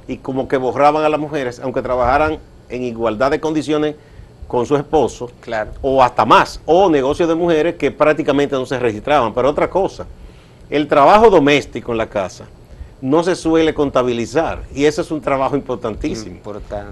Y 0.08 0.18
como 0.18 0.48
que 0.48 0.58
borraban 0.58 1.04
a 1.04 1.10
las 1.10 1.20
mujeres, 1.20 1.60
aunque 1.60 1.82
trabajaran 1.82 2.40
en 2.70 2.84
igualdad 2.84 3.32
de 3.32 3.40
condiciones 3.40 3.96
con 4.48 4.66
su 4.66 4.76
esposo, 4.76 5.32
claro. 5.40 5.72
o 5.82 6.04
hasta 6.04 6.26
más, 6.26 6.62
o 6.66 6.90
negocios 6.90 7.28
de 7.28 7.36
mujeres 7.36 7.76
que 7.76 7.90
prácticamente 7.90 8.56
no 8.56 8.66
se 8.66 8.78
registraban. 8.78 9.34
Pero 9.34 9.50
otra 9.50 9.70
cosa, 9.70 10.06
el 10.70 10.88
trabajo 10.88 11.30
doméstico 11.30 11.92
en 11.92 11.98
la 11.98 12.10
casa 12.10 12.46
no 13.02 13.24
se 13.24 13.36
suele 13.36 13.74
contabilizar 13.74 14.64
y 14.74 14.86
eso 14.86 15.02
es 15.02 15.12
un 15.12 15.22
trabajo 15.22 15.56
importantísimo. 15.56 16.40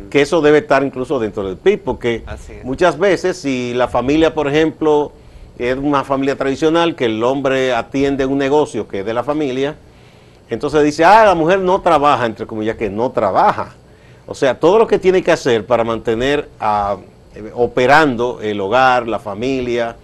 Que 0.10 0.22
eso 0.22 0.42
debe 0.42 0.60
estar 0.60 0.84
incluso 0.84 1.20
dentro 1.20 1.44
del 1.44 1.58
PIB, 1.58 1.82
porque 1.84 2.24
muchas 2.64 3.00
veces 3.00 3.38
si 3.38 3.74
la 3.74 3.88
familia, 3.88 4.34
por 4.34 4.48
ejemplo, 4.48 5.12
es 5.58 5.78
una 5.78 6.04
familia 6.04 6.36
tradicional, 6.36 6.96
que 6.96 7.06
el 7.06 7.24
hombre 7.24 7.74
atiende 7.74 8.26
un 8.26 8.38
negocio 8.38 8.88
que 8.88 9.00
es 9.00 9.06
de 9.06 9.14
la 9.14 9.24
familia, 9.24 9.76
entonces 10.50 10.84
dice, 10.84 11.06
ah, 11.06 11.26
la 11.26 11.36
mujer 11.36 11.60
no 11.60 11.82
trabaja, 11.82 12.26
entre 12.26 12.46
comillas, 12.46 12.76
que 12.76 12.90
no 12.90 13.12
trabaja. 13.12 13.74
O 14.28 14.36
sea, 14.36 14.60
todo 14.60 14.78
lo 14.78 14.88
que 14.88 15.00
tiene 15.00 15.24
que 15.24 15.32
hacer 15.32 15.66
para 15.66 15.84
mantener 15.84 16.50
ah, 16.60 16.98
eh, 17.34 17.52
operando 17.56 18.40
el 18.42 18.60
hogar, 18.62 19.08
la 19.08 19.20
familia, 19.20 19.96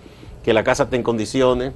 que 0.43 0.53
la 0.53 0.63
casa 0.63 0.83
esté 0.83 0.95
en 0.95 1.03
condiciones, 1.03 1.73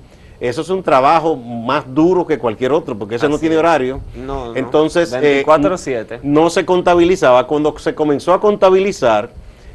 eso 0.49 0.61
es 0.61 0.69
un 0.69 0.83
trabajo 0.83 1.35
más 1.35 1.83
duro 1.93 2.27
que 2.27 2.37
cualquier 2.37 2.71
otro, 2.73 2.97
porque 2.97 3.15
ese 3.15 3.29
no 3.29 3.37
tiene 3.39 3.55
horario. 3.57 4.01
No, 4.15 4.55
Entonces, 4.55 5.11
24/7. 5.13 6.15
Eh, 6.15 6.19
no 6.23 6.49
se 6.49 6.65
contabilizaba. 6.65 7.47
Cuando 7.47 7.77
se 7.79 7.95
comenzó 7.95 8.33
a 8.33 8.41
contabilizar, 8.41 9.29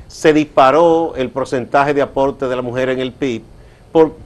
se 0.06 0.32
disparó 0.32 1.14
el 1.16 1.30
porcentaje 1.30 1.94
de 1.94 2.02
aporte 2.02 2.46
de 2.48 2.56
la 2.56 2.62
mujer 2.62 2.90
en 2.90 2.98
el 3.00 3.12
PIB, 3.12 3.42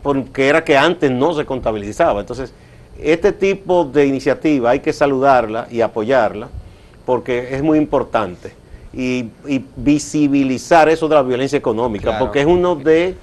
porque 0.02 0.49
era 0.49 0.64
que 0.64 0.76
antes 0.76 1.11
no 1.11 1.32
se 1.34 1.44
contabilizaba. 1.44 2.20
Entonces, 2.20 2.52
este 3.00 3.32
tipo 3.32 3.84
de 3.84 4.06
iniciativa 4.06 4.70
hay 4.70 4.80
que 4.80 4.92
saludarla 4.92 5.66
y 5.70 5.80
apoyarla, 5.80 6.49
porque 7.06 7.54
es 7.54 7.62
muy 7.62 7.78
importante. 7.78 8.52
y, 8.94 9.30
y 9.49 9.64
visibilizar 9.76 10.87
eso 10.90 11.08
de 11.08 11.14
la 11.14 11.22
violencia 11.22 11.56
económica, 11.56 12.11
Claro. 12.11 12.26
porque 12.26 12.40
es 12.40 12.46
uno 12.46 12.75
de, 12.76 13.14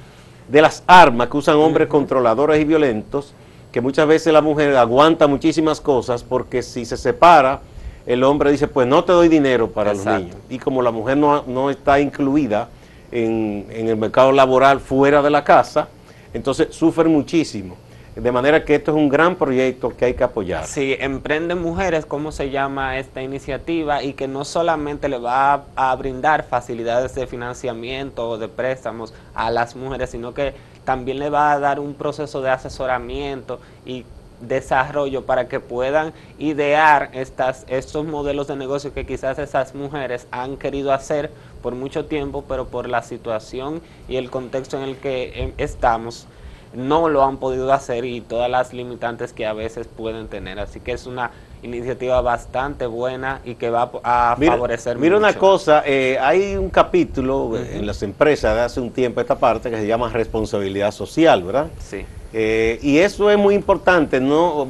de 0.49 0.61
las 0.61 0.83
armas 0.87 1.29
que 1.29 1.37
usan 1.37 1.55
hombres 1.57 1.87
controladores 1.87 2.59
y 2.59 2.65
violentos, 2.65 3.33
que 3.71 3.81
muchas 3.81 4.07
veces 4.07 4.33
la 4.33 4.41
mujer 4.41 4.75
aguanta 4.75 5.27
muchísimas 5.27 5.79
cosas 5.79 6.23
porque 6.23 6.63
si 6.63 6.85
se 6.85 6.97
separa, 6.97 7.61
el 8.05 8.23
hombre 8.23 8.51
dice, 8.51 8.67
pues 8.67 8.87
no 8.87 9.03
te 9.03 9.11
doy 9.11 9.27
dinero 9.27 9.69
para 9.69 9.91
Exacto. 9.91 10.11
los 10.11 10.21
niños. 10.21 10.37
Y 10.49 10.57
como 10.57 10.81
la 10.81 10.91
mujer 10.91 11.17
no, 11.17 11.43
no 11.45 11.69
está 11.69 11.99
incluida 11.99 12.69
en, 13.11 13.67
en 13.69 13.87
el 13.87 13.97
mercado 13.97 14.31
laboral 14.31 14.79
fuera 14.79 15.21
de 15.21 15.29
la 15.29 15.43
casa, 15.43 15.87
entonces 16.33 16.69
sufren 16.71 17.11
muchísimo. 17.11 17.75
De 18.21 18.31
manera 18.31 18.63
que 18.65 18.75
esto 18.75 18.91
es 18.91 18.97
un 18.97 19.09
gran 19.09 19.35
proyecto 19.35 19.95
que 19.95 20.05
hay 20.05 20.13
que 20.13 20.23
apoyar. 20.23 20.65
Sí, 20.65 20.95
Emprende 20.99 21.55
Mujeres, 21.55 22.05
¿cómo 22.05 22.31
se 22.31 22.49
llama 22.49 22.97
esta 22.97 23.21
iniciativa? 23.21 24.03
Y 24.03 24.13
que 24.13 24.27
no 24.27 24.45
solamente 24.45 25.07
le 25.09 25.17
va 25.17 25.53
a, 25.53 25.91
a 25.91 25.95
brindar 25.95 26.43
facilidades 26.43 27.15
de 27.15 27.27
financiamiento 27.27 28.29
o 28.29 28.37
de 28.37 28.47
préstamos 28.47 29.13
a 29.33 29.49
las 29.49 29.75
mujeres, 29.75 30.09
sino 30.09 30.33
que 30.33 30.53
también 30.83 31.19
le 31.19 31.29
va 31.29 31.51
a 31.51 31.59
dar 31.59 31.79
un 31.79 31.93
proceso 31.93 32.41
de 32.41 32.49
asesoramiento 32.49 33.59
y 33.85 34.05
desarrollo 34.41 35.25
para 35.25 35.47
que 35.47 35.59
puedan 35.59 36.13
idear 36.37 37.09
estas, 37.13 37.65
estos 37.67 38.05
modelos 38.05 38.47
de 38.47 38.55
negocio 38.55 38.93
que 38.93 39.05
quizás 39.05 39.39
esas 39.39 39.75
mujeres 39.75 40.27
han 40.31 40.57
querido 40.57 40.93
hacer 40.93 41.31
por 41.61 41.75
mucho 41.75 42.05
tiempo, 42.05 42.43
pero 42.47 42.67
por 42.67 42.87
la 42.87 43.03
situación 43.03 43.81
y 44.07 44.15
el 44.15 44.29
contexto 44.29 44.77
en 44.77 44.83
el 44.83 44.97
que 44.97 45.31
eh, 45.35 45.53
estamos, 45.57 46.27
no 46.73 47.09
lo 47.09 47.23
han 47.23 47.37
podido 47.37 47.71
hacer 47.73 48.05
y 48.05 48.21
todas 48.21 48.49
las 48.49 48.73
limitantes 48.73 49.33
que 49.33 49.45
a 49.45 49.53
veces 49.53 49.87
pueden 49.87 50.27
tener. 50.27 50.59
Así 50.59 50.79
que 50.79 50.91
es 50.91 51.05
una 51.07 51.31
iniciativa 51.61 52.21
bastante 52.21 52.85
buena 52.85 53.41
y 53.43 53.55
que 53.55 53.69
va 53.69 53.91
a 54.03 54.35
Mira, 54.39 54.53
favorecer 54.53 54.97
mira 54.97 55.17
una 55.17 55.33
cosa, 55.33 55.83
eh, 55.85 56.17
hay 56.21 56.55
un 56.55 56.69
capítulo 56.69 57.57
eh, 57.57 57.77
en 57.77 57.85
las 57.85 58.01
empresas 58.01 58.55
de 58.55 58.61
hace 58.61 58.79
un 58.79 58.91
tiempo 58.91 59.19
esta 59.19 59.37
parte 59.37 59.69
que 59.69 59.77
se 59.77 59.85
llama 59.87 60.09
responsabilidad 60.09 60.91
social, 60.91 61.43
¿verdad? 61.43 61.67
Sí, 61.79 62.05
Eh, 62.31 62.79
y 62.83 62.99
eso 62.99 63.29
es 63.31 63.37
muy 63.37 63.55
importante, 63.55 64.21
¿no? 64.21 64.67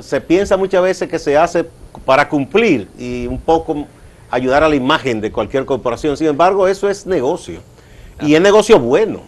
Se 0.00 0.20
piensa 0.20 0.56
muchas 0.56 0.82
veces 0.82 1.08
que 1.08 1.18
se 1.18 1.36
hace 1.36 1.66
para 2.04 2.28
cumplir 2.28 2.88
y 2.98 3.26
un 3.26 3.38
poco 3.38 3.84
ayudar 4.30 4.62
a 4.62 4.68
la 4.68 4.76
imagen 4.76 5.20
de 5.20 5.32
cualquier 5.32 5.64
corporación. 5.66 6.16
Sin 6.16 6.28
embargo, 6.28 6.68
eso 6.68 6.88
es 6.88 7.06
negocio. 7.06 7.60
Y 8.22 8.34
es 8.34 8.40
negocio 8.40 8.78
bueno, 8.78 9.22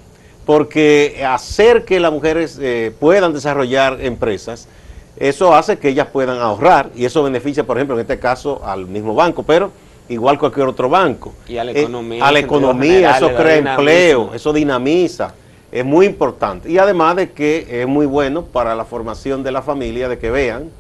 porque 0.47 1.25
hacer 1.29 1.85
que 1.85 2.01
las 2.01 2.13
mujeres 2.13 2.59
eh, 2.61 2.93
puedan 2.99 3.33
desarrollar 3.33 3.99
empresas, 4.01 4.69
eso 5.17 5.55
hace 5.55 5.79
que 5.79 5.89
ellas 5.91 6.09
puedan 6.13 6.39
ahorrar 6.39 6.91
y 6.97 7.05
eso 7.05 7.23
beneficia, 7.23 7.65
por 7.65 7.77
ejemplo, 7.77 7.95
en 7.97 8.01
este 8.01 8.19
caso 8.19 8.61
al 8.65 8.87
mismo 8.87 9.15
banco, 9.15 9.43
pero 9.45 9.71
igual 10.09 10.39
cualquier 10.39 10.67
otro 10.67 10.89
banco. 10.89 11.33
Y 11.47 11.59
a 11.59 11.65
la 11.65 11.73
Eh, 11.73 11.81
economía, 11.83 12.27
a 12.27 12.33
la 12.33 12.39
economía, 12.41 12.93
general, 13.15 13.17
eso 13.17 13.27
crea 13.43 13.57
empleo, 13.57 14.35
eso 14.35 14.53
dinamiza, 14.53 15.35
es 15.71 15.85
muy 15.85 16.07
importante. 16.07 16.71
Y 16.71 16.79
además 16.79 17.17
de 17.17 17.31
que 17.31 17.83
es 17.83 17.87
muy 17.87 18.07
bueno 18.07 18.45
para 18.45 18.75
la 18.75 18.85
formación 18.85 19.43
de 19.43 19.53
la 19.53 19.63
familia, 19.63 20.09
de 20.09 20.19
que 20.19 20.31
vean 20.31 20.71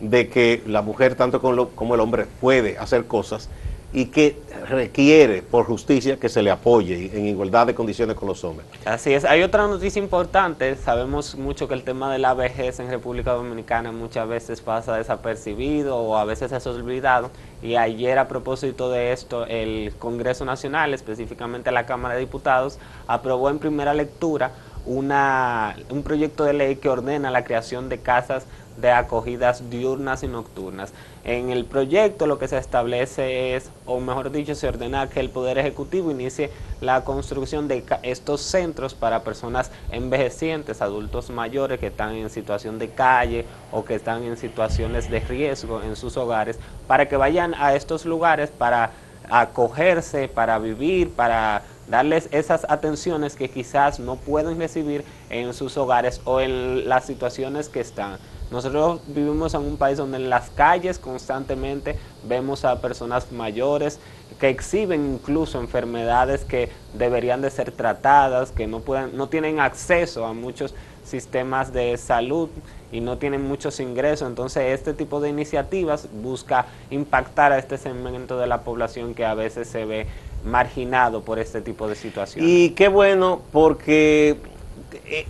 de 0.00 0.28
que 0.28 0.62
la 0.66 0.82
mujer 0.82 1.14
tanto 1.14 1.40
como, 1.40 1.54
lo- 1.54 1.68
como 1.70 1.94
el 1.94 2.00
hombre 2.00 2.26
puede 2.40 2.76
hacer 2.76 3.06
cosas 3.06 3.48
y 3.92 4.06
que 4.06 4.40
requiere 4.68 5.42
por 5.42 5.64
justicia 5.64 6.18
que 6.18 6.28
se 6.28 6.42
le 6.42 6.50
apoye 6.50 7.10
en 7.16 7.26
igualdad 7.26 7.68
de 7.68 7.74
condiciones 7.74 8.16
con 8.16 8.28
los 8.28 8.42
hombres. 8.44 8.66
Así 8.84 9.14
es. 9.14 9.24
Hay 9.24 9.42
otra 9.42 9.66
noticia 9.66 10.02
importante. 10.02 10.76
Sabemos 10.76 11.36
mucho 11.36 11.68
que 11.68 11.74
el 11.74 11.82
tema 11.82 12.12
de 12.12 12.18
la 12.18 12.34
vejez 12.34 12.80
en 12.80 12.90
República 12.90 13.32
Dominicana 13.32 13.92
muchas 13.92 14.28
veces 14.28 14.60
pasa 14.60 14.96
desapercibido 14.96 15.96
o 15.96 16.16
a 16.16 16.24
veces 16.24 16.52
es 16.52 16.66
olvidado. 16.66 17.30
Y 17.62 17.76
ayer 17.76 18.18
a 18.18 18.28
propósito 18.28 18.90
de 18.90 19.12
esto, 19.12 19.46
el 19.46 19.94
Congreso 19.98 20.44
Nacional, 20.44 20.92
específicamente 20.92 21.70
la 21.70 21.86
Cámara 21.86 22.14
de 22.14 22.20
Diputados, 22.20 22.78
aprobó 23.06 23.50
en 23.50 23.58
primera 23.58 23.94
lectura 23.94 24.52
una, 24.84 25.76
un 25.90 26.02
proyecto 26.02 26.44
de 26.44 26.52
ley 26.52 26.76
que 26.76 26.88
ordena 26.88 27.30
la 27.30 27.44
creación 27.44 27.88
de 27.88 27.98
casas 27.98 28.46
de 28.76 28.90
acogidas 28.90 29.70
diurnas 29.70 30.22
y 30.22 30.28
nocturnas. 30.28 30.92
En 31.28 31.50
el 31.50 31.64
proyecto 31.64 32.28
lo 32.28 32.38
que 32.38 32.46
se 32.46 32.56
establece 32.56 33.56
es, 33.56 33.68
o 33.84 33.98
mejor 33.98 34.30
dicho, 34.30 34.54
se 34.54 34.68
ordena 34.68 35.10
que 35.10 35.18
el 35.18 35.28
Poder 35.28 35.58
Ejecutivo 35.58 36.12
inicie 36.12 36.52
la 36.80 37.02
construcción 37.02 37.66
de 37.66 37.82
estos 38.04 38.42
centros 38.42 38.94
para 38.94 39.24
personas 39.24 39.72
envejecientes, 39.90 40.80
adultos 40.80 41.30
mayores 41.30 41.80
que 41.80 41.88
están 41.88 42.14
en 42.14 42.30
situación 42.30 42.78
de 42.78 42.90
calle 42.90 43.44
o 43.72 43.84
que 43.84 43.96
están 43.96 44.22
en 44.22 44.36
situaciones 44.36 45.10
de 45.10 45.18
riesgo 45.18 45.82
en 45.82 45.96
sus 45.96 46.16
hogares, 46.16 46.60
para 46.86 47.08
que 47.08 47.16
vayan 47.16 47.54
a 47.54 47.74
estos 47.74 48.04
lugares 48.04 48.50
para 48.50 48.92
acogerse, 49.28 50.28
para 50.28 50.60
vivir, 50.60 51.10
para 51.10 51.62
darles 51.88 52.28
esas 52.30 52.64
atenciones 52.68 53.34
que 53.34 53.50
quizás 53.50 53.98
no 53.98 54.14
pueden 54.14 54.60
recibir 54.60 55.04
en 55.28 55.54
sus 55.54 55.76
hogares 55.76 56.20
o 56.24 56.40
en 56.40 56.88
las 56.88 57.04
situaciones 57.04 57.68
que 57.68 57.80
están. 57.80 58.18
Nosotros 58.50 59.00
vivimos 59.08 59.54
en 59.54 59.62
un 59.62 59.76
país 59.76 59.98
donde 59.98 60.18
en 60.18 60.30
las 60.30 60.50
calles 60.50 60.98
constantemente 60.98 61.98
vemos 62.28 62.64
a 62.64 62.80
personas 62.80 63.32
mayores 63.32 63.98
que 64.38 64.48
exhiben 64.48 65.14
incluso 65.14 65.60
enfermedades 65.60 66.44
que 66.44 66.70
deberían 66.94 67.42
de 67.42 67.50
ser 67.50 67.72
tratadas, 67.72 68.52
que 68.52 68.66
no 68.66 68.80
pueden, 68.80 69.16
no 69.16 69.28
tienen 69.28 69.60
acceso 69.60 70.26
a 70.26 70.32
muchos 70.32 70.74
sistemas 71.04 71.72
de 71.72 71.96
salud 71.96 72.48
y 72.92 73.00
no 73.00 73.18
tienen 73.18 73.46
muchos 73.46 73.80
ingresos. 73.80 74.28
Entonces, 74.28 74.74
este 74.78 74.92
tipo 74.92 75.20
de 75.20 75.28
iniciativas 75.28 76.08
busca 76.22 76.66
impactar 76.90 77.52
a 77.52 77.58
este 77.58 77.78
segmento 77.78 78.38
de 78.38 78.46
la 78.46 78.62
población 78.62 79.14
que 79.14 79.24
a 79.24 79.34
veces 79.34 79.68
se 79.68 79.84
ve 79.84 80.06
marginado 80.44 81.22
por 81.22 81.38
este 81.38 81.60
tipo 81.60 81.88
de 81.88 81.94
situaciones. 81.94 82.50
Y 82.50 82.70
qué 82.70 82.88
bueno 82.88 83.40
porque 83.52 84.36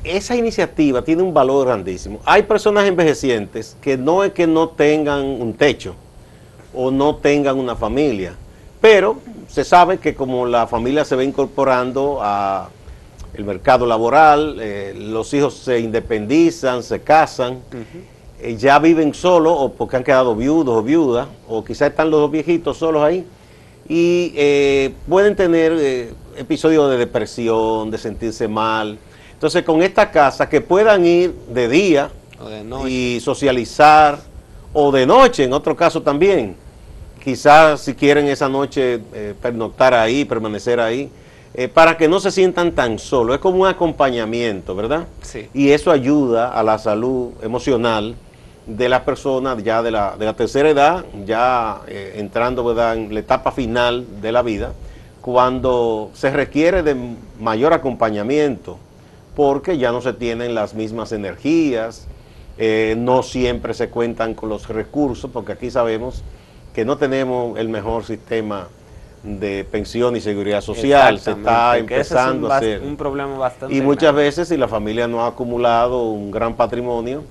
esa 0.05 0.35
iniciativa 0.37 1.03
tiene 1.03 1.23
un 1.23 1.35
valor 1.35 1.67
grandísimo. 1.67 2.21
Hay 2.25 2.45
personas 2.45 2.87
envejecientes 2.87 3.77
que 3.81 3.97
no 3.97 4.25
es 4.25 4.33
que 4.33 4.47
no 4.47 4.71
tengan 4.71 5.25
un 5.25 5.55
techo 5.55 5.95
o 6.75 6.91
no 6.91 7.17
tengan 7.17 7.59
una 7.59 7.77
familia, 7.77 8.35
pero 8.81 9.19
se 9.49 9.65
sabe 9.65 9.99
que 9.99 10.15
como 10.15 10.47
la 10.47 10.67
familia 10.67 11.05
se 11.05 11.17
va 11.17 11.25
incorporando 11.25 12.19
a 12.23 12.71
el 13.35 13.45
mercado 13.45 13.85
laboral, 13.87 14.57
eh, 14.61 14.95
los 14.97 15.33
hijos 15.35 15.55
se 15.55 15.79
independizan, 15.81 16.83
se 16.83 17.01
casan, 17.01 17.61
eh, 18.41 18.57
ya 18.57 18.79
viven 18.79 19.13
solos 19.13 19.55
o 19.57 19.73
porque 19.73 19.97
han 19.97 20.05
quedado 20.05 20.35
viudos 20.35 20.75
o 20.75 20.83
viudas, 20.83 21.29
o 21.47 21.63
quizás 21.63 21.91
están 21.91 22.11
los 22.11 22.21
dos 22.21 22.31
viejitos 22.31 22.79
solos 22.79 23.03
ahí, 23.03 23.27
y 23.89 24.33
eh, 24.37 24.95
pueden 25.09 25.37
tener 25.37 25.73
eh, 25.79 26.13
episodios 26.37 26.91
de 26.91 26.97
depresión, 26.97 27.91
de 27.91 27.99
sentirse 27.99 28.49
mal. 28.49 28.99
Entonces, 29.37 29.65
con 29.65 29.83
esta 29.83 30.11
casa, 30.11 30.49
que 30.49 30.63
puedan 30.63 31.05
ir 31.05 31.31
de 31.51 31.69
día 31.69 32.11
de 32.49 32.91
y 32.91 33.21
socializar, 33.21 34.19
o 34.73 34.91
de 34.91 35.05
noche, 35.05 35.45
en 35.45 35.53
otro 35.53 35.77
caso 35.77 36.01
también. 36.01 36.57
Quizás 37.23 37.83
si 37.83 37.95
quieren 37.95 38.29
esa 38.29 38.49
noche 38.49 39.01
eh, 39.13 39.35
pernoctar 39.41 39.93
ahí, 39.93 40.25
permanecer 40.25 40.81
ahí, 40.81 41.11
eh, 41.53 41.69
para 41.69 41.99
que 41.99 42.09
no 42.09 42.19
se 42.19 42.31
sientan 42.31 42.73
tan 42.73 42.99
solos. 42.99 43.37
Es 43.37 43.41
como 43.43 43.61
un 43.61 43.67
acompañamiento, 43.67 44.75
¿verdad? 44.75 45.07
Sí. 45.21 45.51
Y 45.53 45.71
eso 45.71 45.91
ayuda 45.91 46.51
a 46.51 46.63
la 46.63 46.79
salud 46.79 47.33
emocional 47.43 48.15
de 48.67 48.89
las 48.89 49.03
personas 49.03 49.63
ya 49.63 49.83
de 49.83 49.91
la, 49.91 50.17
de 50.17 50.25
la 50.25 50.33
tercera 50.33 50.71
edad, 50.71 51.05
ya 51.27 51.83
eh, 51.87 52.15
entrando 52.17 52.65
¿verdad? 52.65 52.97
en 52.97 53.13
la 53.13 53.21
etapa 53.21 53.53
final 53.53 54.07
de 54.23 54.33
la 54.33 54.41
vida, 54.41 54.73
cuando 55.21 56.11
se 56.15 56.31
requiere 56.31 56.83
de 56.83 56.97
mayor 57.39 57.75
acompañamiento, 57.75 58.79
porque 59.37 59.77
ya 59.77 59.93
no 59.93 60.01
se 60.01 60.15
tienen 60.15 60.55
las 60.55 60.73
mismas 60.75 61.13
energías, 61.13 62.09
eh, 62.57 62.95
no 62.97 63.23
siempre 63.23 63.75
se 63.75 63.91
cuentan 63.91 64.33
con 64.33 64.49
los 64.49 64.67
recursos, 64.67 65.31
porque 65.31 65.53
aquí 65.53 65.71
sabemos 65.71 66.25
que 66.75 66.87
no 66.87 66.97
tenemos 66.97 67.59
el 67.59 67.69
mejor 67.69 68.05
sistema 68.05 68.69
de 69.23 69.67
pensión 69.71 70.17
y 70.17 70.23
seguridad 70.23 70.63
social, 70.63 71.21
se 71.21 71.33
está 71.33 71.77
es 71.77 71.83
un 71.83 71.91
empezando 71.91 72.51
a 72.51 72.57
hacer. 72.57 72.81
un 72.81 72.97
problema 72.97 73.37
bastante 73.37 73.75
Y 73.75 73.83
muchas 73.83 74.15
veces 74.15 74.49
si 74.49 74.57
la 74.57 74.69
familia 74.69 75.07
no 75.07 75.23
ha 75.23 75.29
acumulado 75.29 76.05
un 76.05 76.31
gran 76.31 76.55
patrimonio, 76.55 77.23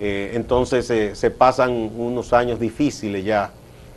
eh, 0.00 0.32
entonces 0.34 0.90
eh, 0.90 1.14
se 1.14 1.30
pasan 1.30 1.70
unos 1.96 2.32
años 2.32 2.58
difíciles 2.58 3.24
ya, 3.24 3.52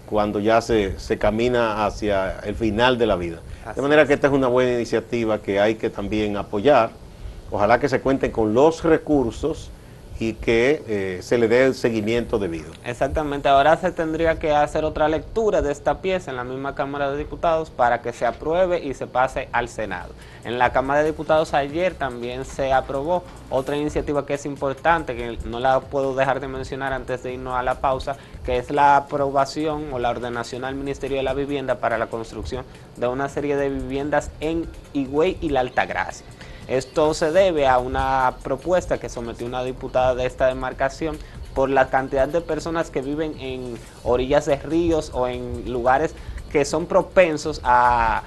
cuando 0.06 0.40
ya 0.40 0.62
se, 0.62 1.00
se 1.00 1.18
camina 1.18 1.88
hacia 1.88 2.40
el 2.42 2.54
final 2.54 3.00
de 3.00 3.08
la 3.08 3.16
vida. 3.16 3.40
Así 3.66 3.78
de 3.78 3.82
manera 3.82 4.04
es. 4.04 4.08
que 4.08 4.14
esta 4.14 4.28
es 4.28 4.34
una 4.34 4.48
buena 4.48 4.74
iniciativa 4.74 5.40
que 5.42 5.60
hay 5.60 5.74
que 5.74 5.90
también 5.90 6.38
apoyar. 6.38 7.07
Ojalá 7.52 7.80
que 7.80 7.90
se 7.90 8.02
cuenten 8.02 8.32
con 8.32 8.54
los 8.54 8.84
recursos 8.84 9.72
y 10.20 10.34
que 10.34 10.84
eh, 10.88 11.20
se 11.22 11.38
le 11.38 11.48
dé 11.48 11.66
el 11.66 11.76
seguimiento 11.76 12.40
debido. 12.40 12.72
Exactamente, 12.84 13.50
ahora 13.50 13.78
se 13.78 13.92
tendría 13.92 14.40
que 14.40 14.52
hacer 14.52 14.84
otra 14.84 15.08
lectura 15.08 15.62
de 15.62 15.72
esta 15.72 16.02
pieza 16.02 16.32
en 16.32 16.38
la 16.38 16.44
misma 16.44 16.74
Cámara 16.74 17.12
de 17.12 17.18
Diputados 17.18 17.70
para 17.70 18.02
que 18.02 18.14
se 18.14 18.26
apruebe 18.26 18.84
y 18.84 18.94
se 18.94 19.06
pase 19.06 19.48
al 19.52 19.70
Senado. 19.70 20.14
En 20.44 20.58
la 20.58 20.72
Cámara 20.72 21.02
de 21.02 21.08
Diputados 21.08 21.54
ayer 21.54 21.94
también 21.94 22.46
se 22.46 22.74
aprobó 22.74 23.24
otra 23.50 23.78
iniciativa 23.78 24.26
que 24.26 24.34
es 24.36 24.46
importante, 24.46 25.16
que 25.16 25.38
no 25.46 25.60
la 25.60 25.82
puedo 25.82 26.16
dejar 26.16 26.40
de 26.40 26.48
mencionar 26.48 26.94
antes 26.94 27.22
de 27.22 27.34
irnos 27.34 27.56
a 27.56 27.62
la 27.62 27.76
pausa, 27.76 28.18
que 28.44 28.58
es 28.58 28.72
la 28.72 28.98
aprobación 28.98 29.94
o 29.94 30.00
la 30.00 30.10
ordenación 30.10 30.66
al 30.66 30.76
Ministerio 30.76 31.18
de 31.18 31.24
la 31.24 31.34
Vivienda 31.34 31.76
para 31.76 31.98
la 31.98 32.08
construcción 32.08 32.66
de 32.96 33.08
una 33.08 33.30
serie 33.30 33.56
de 33.56 33.70
viviendas 33.70 34.32
en 34.40 34.66
Higüey 34.94 35.38
y 35.42 35.50
la 35.50 35.60
Altagracia. 35.60 36.26
Esto 36.68 37.14
se 37.14 37.32
debe 37.32 37.68
a 37.68 37.78
una 37.78 38.36
propuesta 38.44 38.98
que 38.98 39.08
sometió 39.08 39.48
una 39.48 39.64
diputada 39.64 40.16
de 40.16 40.26
esta 40.26 40.48
demarcación 40.48 41.18
por 41.54 41.70
la 41.70 41.90
cantidad 41.90 42.28
de 42.28 42.42
personas 42.42 42.92
que 42.92 43.02
viven 43.02 43.40
en 43.40 43.80
orillas 44.04 44.46
de 44.46 44.58
ríos 44.58 45.12
o 45.14 45.28
en 45.28 45.72
lugares 45.72 46.14
que 46.52 46.66
son 46.66 46.86
propensos 46.86 47.62
a, 47.64 48.24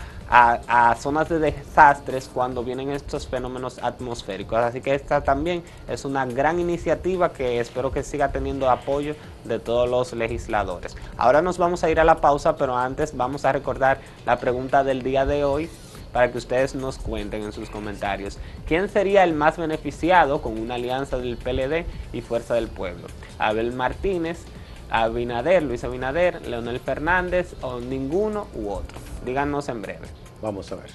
zonas 0.99 1.29
de 1.29 1.41
desastres 1.41 2.31
cuando 2.33 2.63
vienen 2.63 2.91
estos 2.91 3.27
fenómenos 3.27 3.79
atmosféricos. 3.83 4.59
Así 4.59 4.81
que 4.81 4.95
esta 4.95 5.23
también 5.23 5.65
es 5.89 6.05
una 6.05 6.25
gran 6.25 6.61
iniciativa 6.61 7.33
que 7.33 7.59
espero 7.59 7.91
que 7.91 8.05
siga 8.05 8.31
teniendo 8.31 8.71
apoyo 8.71 9.17
de 9.45 9.59
todos 9.59 9.91
los 9.91 10.13
legisladores. 10.13 10.97
Ahora 11.17 11.43
nos 11.43 11.59
vamos 11.59 11.83
a 11.83 11.91
ir 11.91 11.99
a 11.99 12.05
la 12.05 12.21
pausa, 12.21 12.57
pero 12.57 12.77
antes 12.77 13.17
vamos 13.17 13.45
a 13.45 13.53
recordar 13.53 14.01
la 14.25 14.39
pregunta 14.39 14.85
del 14.85 15.03
día 15.03 15.27
de 15.27 15.45
hoy 15.45 15.69
para 16.13 16.31
que 16.31 16.39
ustedes 16.39 16.75
nos 16.75 16.99
cuenten 16.99 17.43
en 17.43 17.53
sus 17.53 17.71
comentarios 17.71 18.39
quién 18.67 18.89
sería 18.89 19.25
el 19.25 19.35
más 19.35 19.57
beneficiado 19.57 20.43
con 20.43 20.59
una 20.59 20.75
alianza 20.75 21.19
del 21.19 21.37
PLD 21.37 21.85
y 22.13 22.21
Fuerza 22.21 22.55
del 22.55 22.69
Pueblo. 22.69 23.07
Abel 23.39 23.73
Martínez, 23.73 24.45
Abinader, 24.91 25.63
Luis 25.63 25.85
Abinader, 25.85 26.47
Leonel 26.47 26.81
Fernández 26.81 27.55
o 27.61 27.81
ninguno 27.81 28.49
u 28.55 28.71
otro. 28.71 28.99
Díganos 29.25 29.69
en 29.69 29.83
breve. 29.83 30.07
Vamos 30.43 30.71
a 30.73 30.77
ver. 30.77 30.91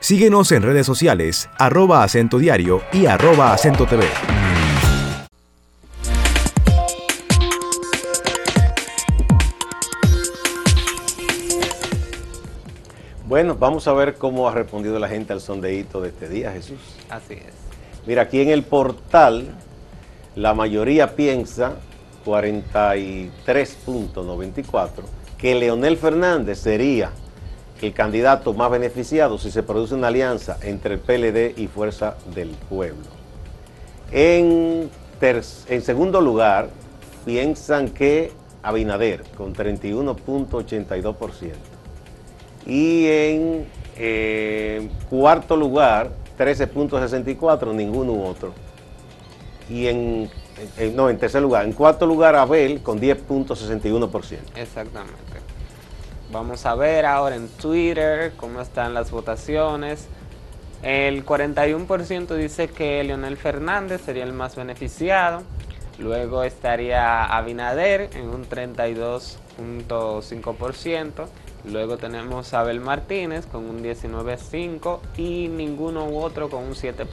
Síguenos 0.00 0.50
en 0.50 0.62
redes 0.62 0.84
sociales, 0.84 1.48
arroba 1.58 2.02
acento 2.02 2.38
diario 2.38 2.82
y 2.92 3.06
arroba 3.06 3.52
acento 3.52 3.86
TV. 3.86 4.04
Bueno, 13.32 13.56
vamos 13.58 13.88
a 13.88 13.94
ver 13.94 14.16
cómo 14.16 14.46
ha 14.46 14.52
respondido 14.52 14.98
la 14.98 15.08
gente 15.08 15.32
al 15.32 15.40
sondeíto 15.40 16.02
de 16.02 16.10
este 16.10 16.28
día, 16.28 16.52
Jesús. 16.52 16.76
Así 17.08 17.32
es. 17.32 17.54
Mira, 18.04 18.20
aquí 18.20 18.42
en 18.42 18.50
el 18.50 18.62
portal, 18.62 19.46
la 20.36 20.52
mayoría 20.52 21.16
piensa, 21.16 21.76
43.94, 22.26 24.90
que 25.38 25.54
Leonel 25.54 25.96
Fernández 25.96 26.58
sería 26.58 27.10
el 27.80 27.94
candidato 27.94 28.52
más 28.52 28.70
beneficiado 28.70 29.38
si 29.38 29.50
se 29.50 29.62
produce 29.62 29.94
una 29.94 30.08
alianza 30.08 30.58
entre 30.60 30.96
el 30.96 31.00
PLD 31.00 31.58
y 31.58 31.68
Fuerza 31.68 32.16
del 32.34 32.50
Pueblo. 32.50 33.06
En, 34.10 34.90
en 35.22 35.80
segundo 35.80 36.20
lugar, 36.20 36.68
piensan 37.24 37.88
que 37.88 38.30
Abinader, 38.62 39.22
con 39.38 39.54
31.82%. 39.54 41.71
Y 42.66 43.06
en 43.06 43.66
eh, 43.96 44.88
cuarto 45.10 45.56
lugar, 45.56 46.10
13.64, 46.38 47.74
ninguno 47.74 48.24
otro. 48.24 48.52
Y 49.68 49.86
en, 49.86 50.30
no, 50.94 51.10
en 51.10 51.18
tercer 51.18 51.42
lugar, 51.42 51.64
en 51.64 51.72
cuarto 51.72 52.06
lugar, 52.06 52.36
Abel 52.36 52.82
con 52.82 53.00
10.61%. 53.00 54.38
Exactamente. 54.56 55.16
Vamos 56.30 56.64
a 56.64 56.74
ver 56.74 57.04
ahora 57.04 57.36
en 57.36 57.48
Twitter 57.48 58.32
cómo 58.36 58.62
están 58.62 58.94
las 58.94 59.10
votaciones. 59.10 60.08
El 60.82 61.24
41% 61.24 62.34
dice 62.34 62.68
que 62.68 63.04
Leonel 63.04 63.36
Fernández 63.36 64.00
sería 64.00 64.24
el 64.24 64.32
más 64.32 64.56
beneficiado. 64.56 65.42
Luego 65.98 66.42
estaría 66.42 67.24
Abinader 67.24 68.08
en 68.14 68.30
un 68.30 68.48
32.5%. 68.48 71.26
Luego 71.64 71.96
tenemos 71.96 72.54
a 72.54 72.60
Abel 72.60 72.80
Martínez 72.80 73.46
con 73.46 73.68
un 73.68 73.82
19.5% 73.82 74.98
y 75.16 75.48
ninguno 75.48 76.06
u 76.06 76.18
otro 76.18 76.50
con 76.50 76.64
un 76.64 76.74
7%. 76.74 77.06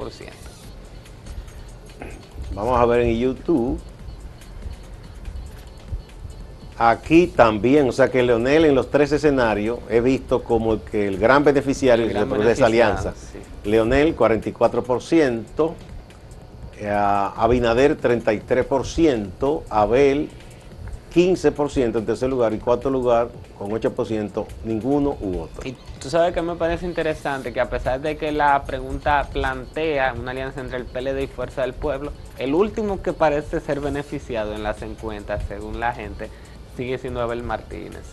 Vamos 2.56 2.80
a 2.80 2.86
ver 2.86 3.02
en 3.02 3.18
YouTube. 3.18 3.80
Aquí 6.78 7.28
también, 7.28 7.90
o 7.90 7.92
sea 7.92 8.10
que 8.10 8.24
Leonel 8.24 8.66
en 8.66 8.74
los 8.74 8.90
tres 8.90 9.12
escenarios 9.12 9.80
he 9.90 10.00
visto 10.00 10.44
como 10.44 10.74
el, 10.74 10.80
que 10.80 11.08
el 11.08 11.20
gran 11.20 11.44
beneficiario 11.44 12.08
de 12.08 12.52
esa 12.52 12.66
alianza. 12.68 13.14
Leonel 13.66 14.16
44%, 14.16 15.74
eh, 16.80 16.90
Abinader 16.90 18.00
33%, 18.00 19.64
Abel 19.70 20.30
15% 21.14 21.98
en 21.98 22.06
tercer 22.06 22.30
lugar 22.30 22.54
y 22.54 22.60
cuarto 22.60 22.90
lugar 22.90 23.30
con 23.58 23.70
8% 23.72 24.46
ninguno 24.64 25.18
u 25.22 25.40
otro. 25.40 25.68
Y 25.68 25.76
tú 26.00 26.10
sabes 26.10 26.34
que 26.34 26.42
me 26.42 26.56
parece 26.56 26.86
interesante 26.86 27.52
que 27.52 27.60
a 27.60 27.70
pesar 27.70 28.02
de 28.02 28.18
que 28.18 28.32
la 28.32 28.64
pregunta 28.64 29.28
plantea 29.32 30.14
una 30.14 30.32
alianza 30.32 30.62
entre 30.62 30.78
el 30.78 30.86
PLD 30.86 31.24
y 31.24 31.28
Fuerza 31.28 31.62
del 31.62 31.74
Pueblo, 31.74 32.12
el 32.38 32.54
último 32.54 33.02
que 33.02 33.14
parece 33.14 33.60
ser 33.60 33.80
beneficiado 33.80 34.54
en 34.54 34.64
las 34.64 34.82
encuestas, 34.82 35.44
según 35.48 35.80
la 35.80 35.94
gente, 35.94 36.30
sigue 36.78 36.98
siendo 36.98 37.22
Abel 37.22 37.44
Martínez 37.44 38.04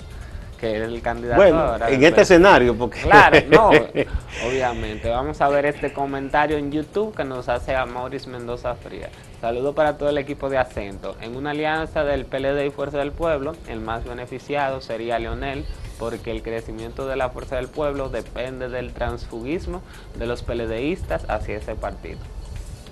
que 0.56 0.76
es 0.76 0.82
el 0.82 1.00
candidato 1.02 1.40
bueno, 1.40 1.76
En 1.86 2.02
este 2.02 2.22
escenario, 2.22 2.76
porque. 2.76 3.00
Claro, 3.00 3.38
no, 3.50 3.70
obviamente. 4.48 5.08
Vamos 5.08 5.40
a 5.40 5.48
ver 5.48 5.66
este 5.66 5.92
comentario 5.92 6.56
en 6.56 6.72
YouTube 6.72 7.14
que 7.14 7.24
nos 7.24 7.48
hace 7.48 7.74
a 7.74 7.86
Maurice 7.86 8.28
Mendoza 8.28 8.74
Fría. 8.74 9.08
Saludo 9.40 9.74
para 9.74 9.98
todo 9.98 10.08
el 10.08 10.18
equipo 10.18 10.48
de 10.48 10.58
Acento. 10.58 11.16
En 11.20 11.36
una 11.36 11.50
alianza 11.50 12.04
del 12.04 12.24
PLD 12.24 12.66
y 12.66 12.70
Fuerza 12.70 12.98
del 12.98 13.12
Pueblo, 13.12 13.54
el 13.68 13.80
más 13.80 14.04
beneficiado 14.04 14.80
sería 14.80 15.18
Leonel, 15.18 15.64
porque 15.98 16.30
el 16.30 16.42
crecimiento 16.42 17.06
de 17.06 17.16
la 17.16 17.30
Fuerza 17.30 17.56
del 17.56 17.68
Pueblo 17.68 18.08
depende 18.08 18.68
del 18.68 18.92
transfugismo 18.92 19.82
de 20.18 20.26
los 20.26 20.42
PLDistas 20.42 21.24
hacia 21.28 21.58
ese 21.58 21.74
partido. 21.74 22.18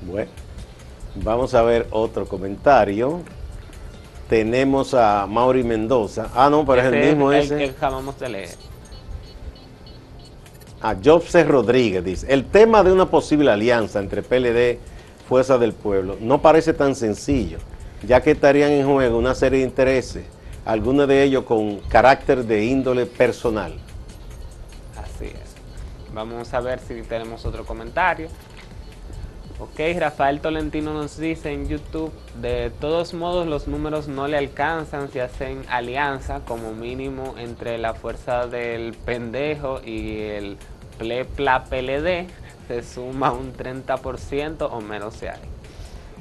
Bueno, 0.07 0.31
vamos 1.16 1.55
a 1.55 1.62
ver 1.62 1.87
otro 1.90 2.27
comentario 2.27 3.22
tenemos 4.29 4.95
a 4.95 5.27
Mauri 5.27 5.65
Mendoza. 5.65 6.29
Ah, 6.35 6.49
no, 6.51 6.65
pero 6.65 6.81
es 6.81 6.93
el 6.93 7.09
mismo 7.09 7.33
ese. 7.33 7.57
que 7.57 7.65
acabamos 7.67 8.19
de 8.19 8.29
leer. 8.29 8.51
A 10.81 10.95
Jobse 11.03 11.45
Rodríguez 11.45 12.05
dice, 12.05 12.27
el 12.33 12.45
tema 12.45 12.83
de 12.83 12.93
una 12.93 13.07
posible 13.07 13.51
alianza 13.51 14.01
entre 14.01 14.23
PLD, 14.23 14.79
Fuerza 15.29 15.57
del 15.57 15.73
Pueblo, 15.73 16.19
no 16.21 16.43
parece 16.43 16.75
tan 16.75 16.95
sencillo, 16.95 17.59
ya 18.07 18.23
que 18.23 18.33
estarían 18.33 18.71
en 18.71 18.87
juego 18.87 19.17
una 19.17 19.35
serie 19.35 19.61
de 19.61 19.65
intereses, 19.65 20.25
algunos 20.67 21.09
de 21.09 21.23
ellos 21.23 21.45
con 21.45 21.79
carácter 21.89 22.45
de 22.45 22.67
índole 22.67 23.07
personal. 23.07 23.73
Así 25.03 25.27
es. 25.27 25.55
Vamos 26.13 26.53
a 26.53 26.61
ver 26.61 26.81
si 26.81 27.01
tenemos 27.03 27.47
otro 27.47 27.65
comentario. 27.65 28.29
Ok, 29.61 29.79
Rafael 29.99 30.40
Tolentino 30.40 30.93
nos 30.93 31.17
dice 31.17 31.53
en 31.53 31.69
YouTube, 31.69 32.12
de 32.40 32.73
todos 32.81 33.14
modos 33.14 33.47
los 33.47 33.69
números 33.69 34.09
no 34.09 34.27
le 34.27 34.37
alcanzan 34.37 35.11
si 35.12 35.21
hacen 35.21 35.62
alianza 35.69 36.40
como 36.40 36.73
mínimo 36.73 37.37
entre 37.38 37.79
la 37.79 37.95
fuerza 37.95 38.49
del 38.49 38.95
pendejo 38.95 39.81
y 39.85 40.19
el 40.23 40.57
plepla 40.99 41.64
PLD, 41.64 42.27
se 42.67 42.83
suma 42.83 43.31
un 43.31 43.53
30% 43.55 44.69
o 44.71 44.81
menos 44.81 45.14
se 45.14 45.29
hay. 45.29 45.38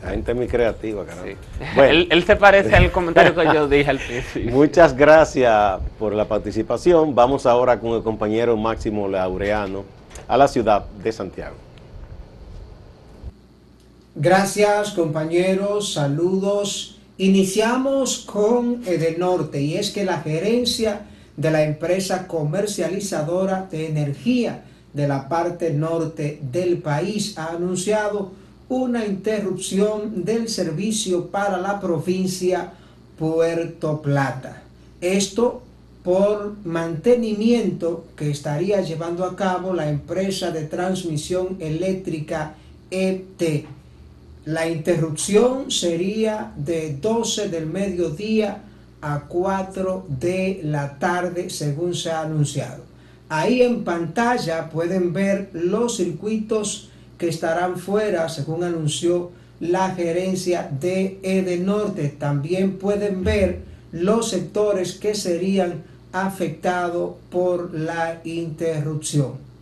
La 0.04 0.12
gente 0.12 0.32
es 0.32 0.38
muy 0.38 0.48
creativa, 0.48 1.04
caramba. 1.04 1.32
Bueno. 1.76 2.06
él, 2.12 2.24
se 2.26 2.36
parece 2.36 2.76
al 2.76 2.92
comentario 2.92 3.34
que 3.34 3.46
yo 3.46 3.68
dije 3.68 3.90
al 3.90 4.00
principio. 4.06 4.52
Muchas 4.52 4.96
gracias 4.96 5.80
por 5.98 6.14
la 6.14 6.26
participación. 6.26 7.16
Vamos 7.16 7.46
ahora 7.48 7.80
con 7.80 7.94
el 7.94 8.04
compañero 8.04 8.56
Máximo 8.58 9.08
Laureano 9.08 9.86
a 10.28 10.38
la 10.38 10.48
ciudad 10.48 10.86
de 11.02 11.12
Santiago. 11.12 11.63
Gracias 14.16 14.92
compañeros, 14.92 15.94
saludos. 15.94 16.98
Iniciamos 17.18 18.20
con 18.20 18.84
Edenorte 18.86 19.60
y 19.60 19.74
es 19.74 19.90
que 19.90 20.06
la 20.06 20.22
gerencia 20.22 21.08
de 21.36 21.50
la 21.50 21.64
empresa 21.64 22.28
comercializadora 22.28 23.68
de 23.72 23.88
energía 23.88 24.66
de 24.94 25.08
la 25.08 25.28
parte 25.28 25.74
norte 25.74 26.40
del 26.52 26.78
país 26.78 27.40
ha 27.40 27.54
anunciado 27.54 28.32
una 28.70 29.04
interrupción 29.04 30.24
del 30.24 30.48
servicio 30.48 31.30
para 31.30 31.58
la 31.58 31.80
provincia 31.80 32.72
Puerto 33.18 34.00
Plata. 34.04 34.62
Esto 35.02 35.64
por 36.04 36.54
mantenimiento 36.64 38.06
que 38.16 38.30
estaría 38.30 38.80
llevando 38.82 39.26
a 39.26 39.36
cabo 39.36 39.74
la 39.74 39.90
empresa 39.90 40.52
de 40.52 40.66
transmisión 40.66 41.58
eléctrica 41.60 42.54
ET. 42.92 43.66
La 44.46 44.68
interrupción 44.68 45.72
sería 45.72 46.52
de 46.58 46.98
12 47.00 47.48
del 47.48 47.66
mediodía 47.66 48.64
a 49.02 49.22
4 49.28 50.06
de 50.10 50.60
la 50.64 51.00
tarde, 51.00 51.50
según 51.50 51.96
se 51.96 52.12
ha 52.12 52.22
anunciado. 52.22 52.84
Ahí 53.30 53.62
en 53.62 53.86
pantalla 53.86 54.70
pueden 54.70 55.14
ver 55.14 55.50
los 55.54 55.96
circuitos 55.96 56.90
que 57.18 57.30
estarán 57.30 57.78
fuera, 57.78 58.28
según 58.28 58.66
anunció 58.66 59.32
la 59.62 59.92
gerencia 59.92 60.70
de 60.78 61.20
Edenorte. 61.24 62.10
También 62.10 62.78
pueden 62.78 63.24
ver 63.24 63.62
los 63.94 64.30
sectores 64.30 64.94
que 64.96 65.16
serían 65.16 65.84
afectados 66.12 67.16
por 67.32 67.74
la 67.74 68.20
interrupción. 68.26 69.53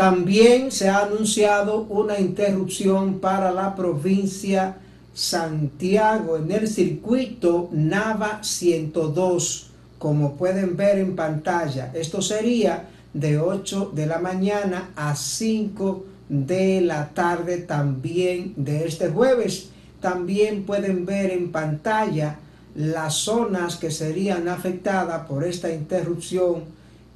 También 0.00 0.72
se 0.72 0.88
ha 0.88 1.00
anunciado 1.00 1.82
una 1.90 2.18
interrupción 2.18 3.18
para 3.18 3.52
la 3.52 3.76
provincia 3.76 4.78
Santiago 5.12 6.38
en 6.38 6.50
el 6.50 6.68
circuito 6.68 7.68
Nava 7.70 8.42
102, 8.42 9.70
como 9.98 10.36
pueden 10.36 10.74
ver 10.74 11.00
en 11.00 11.14
pantalla. 11.14 11.92
Esto 11.92 12.22
sería 12.22 12.88
de 13.12 13.38
8 13.38 13.92
de 13.94 14.06
la 14.06 14.18
mañana 14.20 14.88
a 14.96 15.14
5 15.14 16.06
de 16.30 16.80
la 16.80 17.10
tarde 17.10 17.58
también 17.58 18.54
de 18.56 18.86
este 18.86 19.10
jueves. 19.10 19.68
También 20.00 20.64
pueden 20.64 21.04
ver 21.04 21.30
en 21.30 21.52
pantalla 21.52 22.38
las 22.74 23.16
zonas 23.16 23.76
que 23.76 23.90
serían 23.90 24.48
afectadas 24.48 25.26
por 25.26 25.44
esta 25.44 25.70
interrupción 25.70 26.64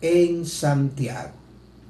en 0.02 0.44
Santiago. 0.44 1.43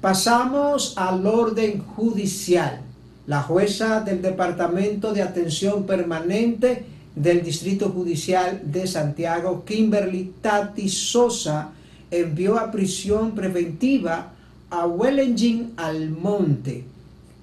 Pasamos 0.05 0.93
al 0.97 1.25
orden 1.25 1.79
judicial. 1.79 2.79
La 3.25 3.41
jueza 3.41 4.01
del 4.01 4.21
Departamento 4.21 5.13
de 5.13 5.23
Atención 5.23 5.87
Permanente 5.87 6.85
del 7.15 7.41
Distrito 7.41 7.89
Judicial 7.89 8.61
de 8.65 8.85
Santiago, 8.85 9.65
Kimberly 9.65 10.31
Tati 10.43 10.89
Sosa, 10.89 11.71
envió 12.11 12.59
a 12.59 12.69
prisión 12.69 13.31
preventiva 13.31 14.31
a 14.69 14.85
Wellington 14.85 15.73
Almonte, 15.75 16.83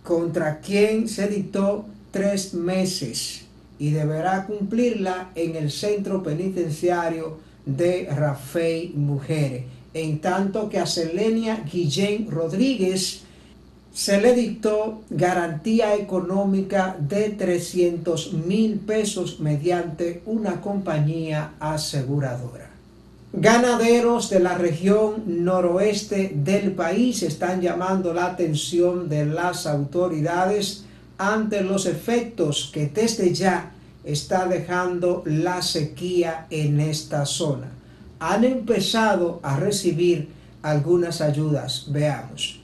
contra 0.04 0.60
quien 0.60 1.08
se 1.08 1.26
dictó 1.26 1.84
tres 2.12 2.54
meses 2.54 3.42
y 3.80 3.90
deberá 3.90 4.46
cumplirla 4.46 5.30
en 5.34 5.56
el 5.56 5.72
centro 5.72 6.22
penitenciario 6.22 7.38
de 7.66 8.06
Rafael 8.08 8.92
Mujeres. 8.94 9.71
En 9.94 10.20
tanto 10.20 10.68
que 10.68 10.78
a 10.78 10.86
Selenia 10.86 11.64
Guillén 11.70 12.30
Rodríguez 12.30 13.22
se 13.92 14.20
le 14.20 14.34
dictó 14.34 15.02
garantía 15.10 15.94
económica 15.94 16.96
de 16.98 17.28
300 17.30 18.32
mil 18.32 18.78
pesos 18.80 19.40
mediante 19.40 20.22
una 20.24 20.60
compañía 20.62 21.52
aseguradora. 21.60 22.70
Ganaderos 23.34 24.28
de 24.30 24.40
la 24.40 24.56
región 24.56 25.44
noroeste 25.44 26.32
del 26.34 26.72
país 26.72 27.22
están 27.22 27.60
llamando 27.60 28.12
la 28.12 28.26
atención 28.26 29.08
de 29.08 29.26
las 29.26 29.66
autoridades 29.66 30.84
ante 31.18 31.62
los 31.62 31.86
efectos 31.86 32.70
que 32.72 32.88
desde 32.88 33.32
ya 33.32 33.72
está 34.04 34.46
dejando 34.46 35.22
la 35.24 35.62
sequía 35.62 36.46
en 36.50 36.80
esta 36.80 37.24
zona. 37.24 37.71
Han 38.22 38.44
empezado 38.44 39.40
a 39.42 39.56
recibir 39.56 40.28
algunas 40.62 41.20
ayudas. 41.20 41.86
Veamos. 41.90 42.60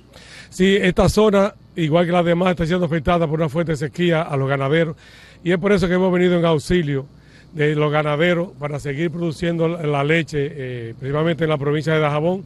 Sí, 0.51 0.77
esta 0.81 1.09
zona, 1.09 1.55
igual 1.75 2.07
que 2.07 2.13
la 2.13 2.23
demás, 2.23 2.51
está 2.51 2.65
siendo 2.65 2.87
afectada 2.87 3.27
por 3.27 3.41
una 3.41 3.49
fuerte 3.49 3.77
sequía 3.77 4.23
a 4.23 4.37
los 4.37 4.49
ganaderos 4.49 4.97
y 5.43 5.53
es 5.53 5.59
por 5.59 5.73
eso 5.73 5.89
que 5.89 5.95
hemos 5.95 6.13
venido 6.13 6.39
en 6.39 6.45
auxilio 6.45 7.07
de 7.53 7.75
los 7.75 7.91
ganaderos 7.91 8.51
para 8.59 8.79
seguir 8.79 9.11
produciendo 9.11 9.69
la 9.69 10.05
leche, 10.05 10.49
eh, 10.51 10.95
principalmente 10.99 11.45
en 11.45 11.51
la 11.51 11.59
provincia 11.59 11.93
de 11.93 12.01
Dajabón, 12.01 12.45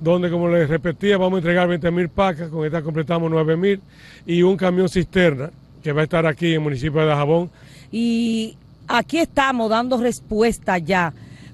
donde, 0.00 0.30
como 0.30 0.48
les 0.48 0.68
repetía, 0.68 1.16
vamos 1.16 1.36
a 1.36 1.38
entregar 1.38 1.68
20 1.68 1.90
mil 1.90 2.08
pacas, 2.08 2.48
con 2.48 2.66
esta 2.66 2.82
completamos 2.82 3.30
9 3.30 3.56
mil, 3.56 3.80
y 4.26 4.42
un 4.42 4.56
camión 4.56 4.88
cisterna 4.88 5.50
que 5.82 5.92
va 5.92 6.02
a 6.02 6.04
estar 6.04 6.26
aquí 6.26 6.48
en 6.48 6.54
el 6.54 6.60
municipio 6.60 7.00
de 7.00 7.06
Dajabón. 7.06 7.50
Y 7.90 8.56
aquí 8.88 9.18
estamos 9.18 9.70
dando 9.70 9.96
respuesta 9.98 10.78
ya 10.78 11.12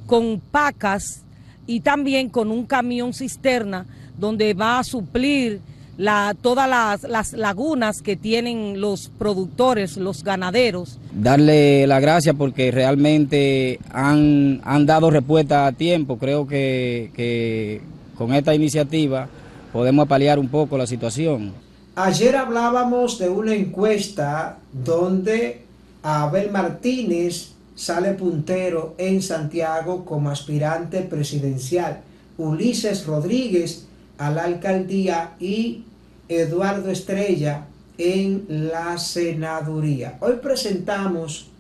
con 0.09 0.40
pacas 0.40 1.23
y 1.66 1.81
también 1.81 2.31
con 2.31 2.51
un 2.51 2.64
camión 2.64 3.12
cisterna 3.12 3.85
donde 4.18 4.55
va 4.55 4.79
a 4.79 4.85
suplir 4.85 5.61
la, 5.99 6.35
todas 6.40 6.66
las, 7.03 7.33
lagunas 7.35 8.01
que 8.01 8.16
tienen 8.16 8.81
los 8.81 9.11
productores, 9.18 9.99
los 9.99 10.25
ganaderos. 10.25 10.99
Darle 11.12 11.87
la 11.87 12.01
gracia 12.01 12.33
porque 12.33 12.71
realmente 12.71 13.79
han, 13.92 14.62
han 14.64 14.87
dado 14.87 15.11
respuesta 15.11 15.66
a 15.66 15.73
tiempo. 15.73 16.16
Creo 16.16 16.47
que, 16.47 17.11
que 17.14 17.83
con 18.16 18.33
esta 18.33 18.55
iniciativa 18.55 19.29
podemos 19.75 20.09
paliar 20.09 20.38
un 20.38 20.49
poco 20.49 20.79
la 20.79 20.87
situación. 20.87 21.53
Ayer 21.97 22.35
hablábamos 22.35 23.18
de 23.18 23.29
una 23.29 23.55
encuesta 23.55 24.57
donde 24.73 25.64
Abel 26.03 26.51
Martínez 26.51 27.58
sale 27.79 28.14
puntero 28.14 28.97
en 28.99 29.23
Santiago 29.23 30.05
como 30.05 30.31
aspirante 30.31 31.03
presidencial. 31.03 32.01
Ulises 32.37 33.07
Rodríguez 33.07 33.87
a 34.19 34.33
la 34.33 34.45
alcaldía 34.45 35.37
y 35.38 35.85
Eduardo 36.29 36.91
Estrella 36.91 37.67
en 37.97 38.47
la 38.49 38.99
senaduría. 38.99 40.19
Hoy 40.21 40.35
presentamos 40.43 41.51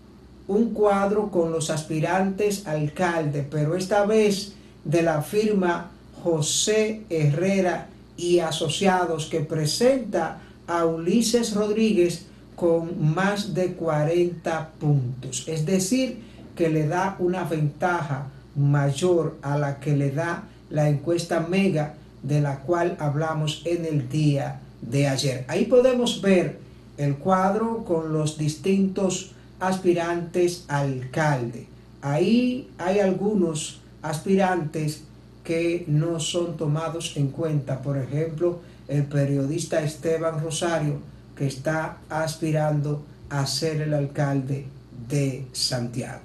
un 0.48 0.74
cuadro 0.74 1.30
con 1.30 1.52
los 1.52 1.70
aspirantes 1.70 2.66
alcalde, 2.66 3.46
pero 3.48 3.76
esta 3.76 4.04
vez 4.04 4.54
de 4.84 5.02
la 5.02 5.22
firma 5.22 5.92
José 6.24 7.02
Herrera 7.10 7.90
y 8.16 8.40
Asociados 8.40 9.26
que 9.26 9.40
presenta 9.40 10.40
a 10.66 10.84
Ulises 10.84 11.54
Rodríguez 11.54 12.26
con 12.58 13.14
más 13.14 13.54
de 13.54 13.74
40 13.74 14.70
puntos. 14.80 15.44
Es 15.46 15.64
decir, 15.64 16.20
que 16.56 16.68
le 16.68 16.88
da 16.88 17.14
una 17.20 17.44
ventaja 17.44 18.26
mayor 18.56 19.36
a 19.42 19.56
la 19.56 19.78
que 19.78 19.96
le 19.96 20.10
da 20.10 20.42
la 20.70 20.88
encuesta 20.88 21.38
Mega 21.40 21.94
de 22.22 22.40
la 22.40 22.58
cual 22.60 22.96
hablamos 22.98 23.62
en 23.64 23.84
el 23.84 24.08
día 24.08 24.60
de 24.82 25.06
ayer. 25.06 25.44
Ahí 25.46 25.66
podemos 25.66 26.20
ver 26.20 26.58
el 26.96 27.14
cuadro 27.16 27.84
con 27.84 28.12
los 28.12 28.36
distintos 28.36 29.30
aspirantes 29.60 30.64
alcalde. 30.66 31.68
Ahí 32.02 32.68
hay 32.78 32.98
algunos 32.98 33.80
aspirantes 34.02 35.04
que 35.44 35.84
no 35.86 36.18
son 36.18 36.56
tomados 36.56 37.16
en 37.16 37.28
cuenta. 37.28 37.82
Por 37.82 37.96
ejemplo, 37.98 38.58
el 38.88 39.04
periodista 39.04 39.80
Esteban 39.80 40.42
Rosario, 40.42 40.98
que 41.38 41.46
está 41.46 41.98
aspirando 42.10 43.04
a 43.30 43.46
ser 43.46 43.82
el 43.82 43.94
alcalde 43.94 44.66
de 45.08 45.46
Santiago. 45.52 46.20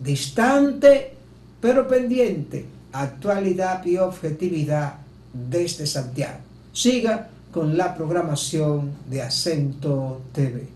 Distante, 0.00 1.14
pero 1.60 1.86
pendiente 1.86 2.66
actualidad 2.92 3.84
y 3.84 3.98
objetividad 3.98 4.94
desde 5.32 5.86
Santiago. 5.86 6.38
Siga 6.72 7.28
con 7.52 7.76
la 7.76 7.94
programación 7.94 8.92
de 9.08 9.22
Acento 9.22 10.22
TV. 10.32 10.75